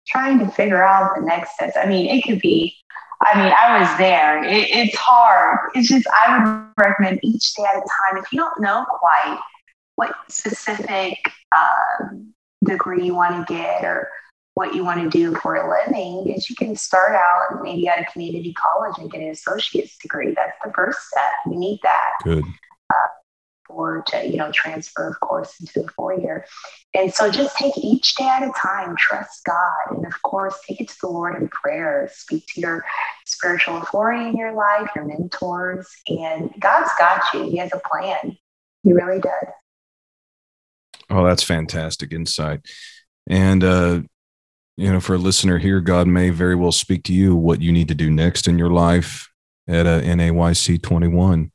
trying 0.07 0.38
to 0.40 0.48
figure 0.51 0.83
out 0.83 1.14
the 1.14 1.22
next 1.22 1.55
steps. 1.55 1.77
I 1.77 1.87
mean, 1.87 2.07
it 2.07 2.22
could 2.22 2.40
be, 2.40 2.75
I 3.20 3.42
mean, 3.42 3.53
I 3.53 3.81
was 3.81 3.98
there. 3.98 4.42
It, 4.42 4.68
it's 4.70 4.96
hard. 4.96 5.70
It's 5.75 5.88
just, 5.88 6.07
I 6.09 6.38
would 6.38 6.85
recommend 6.85 7.20
each 7.22 7.55
day 7.55 7.64
at 7.64 7.77
a 7.77 7.81
time. 7.81 8.22
If 8.22 8.33
you 8.33 8.38
don't 8.38 8.61
know 8.61 8.85
quite 8.88 9.38
what 9.96 10.14
specific 10.29 11.18
um, 11.57 12.33
degree 12.64 13.05
you 13.05 13.14
want 13.14 13.46
to 13.46 13.55
get 13.55 13.85
or 13.85 14.11
what 14.55 14.75
you 14.75 14.85
want 14.85 15.01
to 15.01 15.09
do 15.09 15.35
for 15.37 15.57
a 15.57 15.87
living 15.87 16.31
is 16.31 16.51
you 16.51 16.57
can 16.57 16.77
start 16.77 17.15
out 17.15 17.62
maybe 17.62 17.88
at 17.88 18.01
a 18.01 18.05
community 18.12 18.55
college 18.55 18.95
and 18.99 19.11
get 19.11 19.23
an 19.23 19.31
associate's 19.31 19.97
degree. 19.99 20.35
That's 20.35 20.57
the 20.65 20.73
first 20.73 21.01
step. 21.09 21.33
You 21.47 21.59
need 21.59 21.81
that. 21.83 22.12
Good. 22.23 22.45
Uh, 22.91 23.09
for 23.67 24.03
to 24.09 24.27
you 24.29 24.37
know 24.37 24.51
transfer 24.53 25.09
of 25.09 25.19
course 25.21 25.59
into 25.61 25.85
a 25.85 25.88
four 25.93 26.12
year 26.19 26.45
and 26.95 27.12
so 27.15 27.31
just 27.31 27.57
take 27.57 27.73
each 27.79 28.15
day 28.17 28.27
at 28.27 28.43
a 28.43 28.53
time 28.61 28.95
trust 28.97 29.45
god 29.45 29.97
and 29.97 30.05
of 30.05 30.21
course 30.23 30.59
take 30.67 30.81
it 30.81 30.88
to 30.88 30.97
the 31.01 31.09
lord 31.09 31.41
in 31.41 31.49
prayer 31.49 32.11
speak 32.12 32.45
to 32.47 32.61
your 32.61 32.85
spiritual 33.25 33.79
authority 33.79 34.29
in 34.29 34.37
your 34.37 34.53
life 34.53 34.91
your 34.95 35.05
mentors 35.05 35.88
and 36.09 36.51
god's 36.59 36.91
got 36.99 37.23
you 37.33 37.45
he 37.45 37.57
has 37.57 37.73
a 37.73 37.81
plan 37.88 38.37
he 38.83 38.93
really 38.93 39.21
does 39.21 39.49
oh 41.09 41.25
that's 41.25 41.43
fantastic 41.43 42.12
insight 42.12 42.61
and 43.29 43.62
uh 43.62 44.01
you 44.77 44.93
know, 44.93 45.01
for 45.01 45.15
a 45.15 45.19
listener 45.19 45.59
here, 45.59 45.81
God 45.81 46.07
may 46.07 46.31
very 46.31 46.55
well 46.55 46.73
speak 46.73 47.05
to 47.05 47.13
you 47.13 47.37
what 47.37 47.61
you 47.61 47.73
need 47.73 47.89
to 47.89 47.95
do 47.95 48.11
next 48.11 48.49
in 48.49 48.59
your 48.59 48.71
life 48.71 49.29
at 49.69 49.87
a 49.87 50.03
NAYC 50.05 50.83
21. 50.83 51.51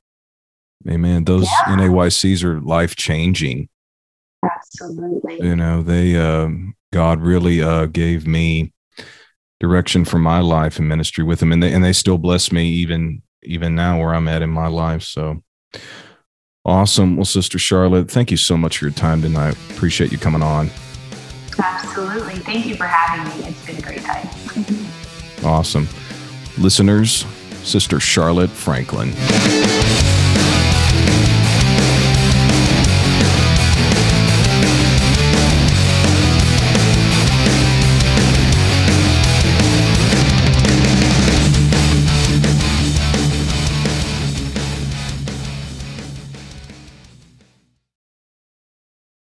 Amen. 0.88 1.26
Those 1.26 1.44
yeah. 1.44 1.76
NAYCs 1.76 2.44
are 2.44 2.62
life 2.62 2.96
changing. 2.96 3.70
Absolutely. 4.44 5.42
You 5.42 5.56
know, 5.56 5.82
they, 5.82 6.16
uh, 6.16 6.50
God 6.94 7.22
really 7.22 7.62
uh, 7.62 7.88
gave 7.88 8.28
me 8.28 8.74
direction 9.60 10.06
for 10.06 10.20
my 10.20 10.40
life 10.40 10.78
and 10.78 10.88
ministry 10.88 11.24
with 11.24 11.40
them. 11.40 11.52
And 11.52 11.62
they, 11.62 11.74
and 11.74 11.84
they 11.84 11.94
still 11.94 12.20
bless 12.20 12.52
me 12.52 12.68
even, 12.68 13.24
even 13.44 13.76
now 13.76 14.00
where 14.00 14.14
I'm 14.14 14.28
at 14.28 14.44
in 14.44 14.52
my 14.52 14.68
life. 14.68 15.02
So 15.02 15.44
awesome. 16.64 17.18
Well, 17.18 17.26
Sister 17.26 17.58
Charlotte, 17.58 18.12
thank 18.12 18.30
you 18.30 18.38
so 18.38 18.56
much 18.56 18.78
for 18.78 18.86
your 18.86 18.94
time 18.94 19.22
tonight. 19.24 19.58
Appreciate 19.72 20.12
you 20.12 20.20
coming 20.20 20.44
on. 20.44 20.70
Absolutely. 21.60 22.36
Thank 22.40 22.66
you 22.66 22.76
for 22.76 22.86
having 22.86 23.26
me. 23.42 23.48
It's 23.48 23.66
been 23.66 23.78
a 23.78 23.82
great 23.82 24.02
time. 24.02 24.28
awesome. 25.44 25.88
Listeners, 26.58 27.26
Sister 27.64 28.00
Charlotte 28.00 28.50
Franklin. 28.50 29.14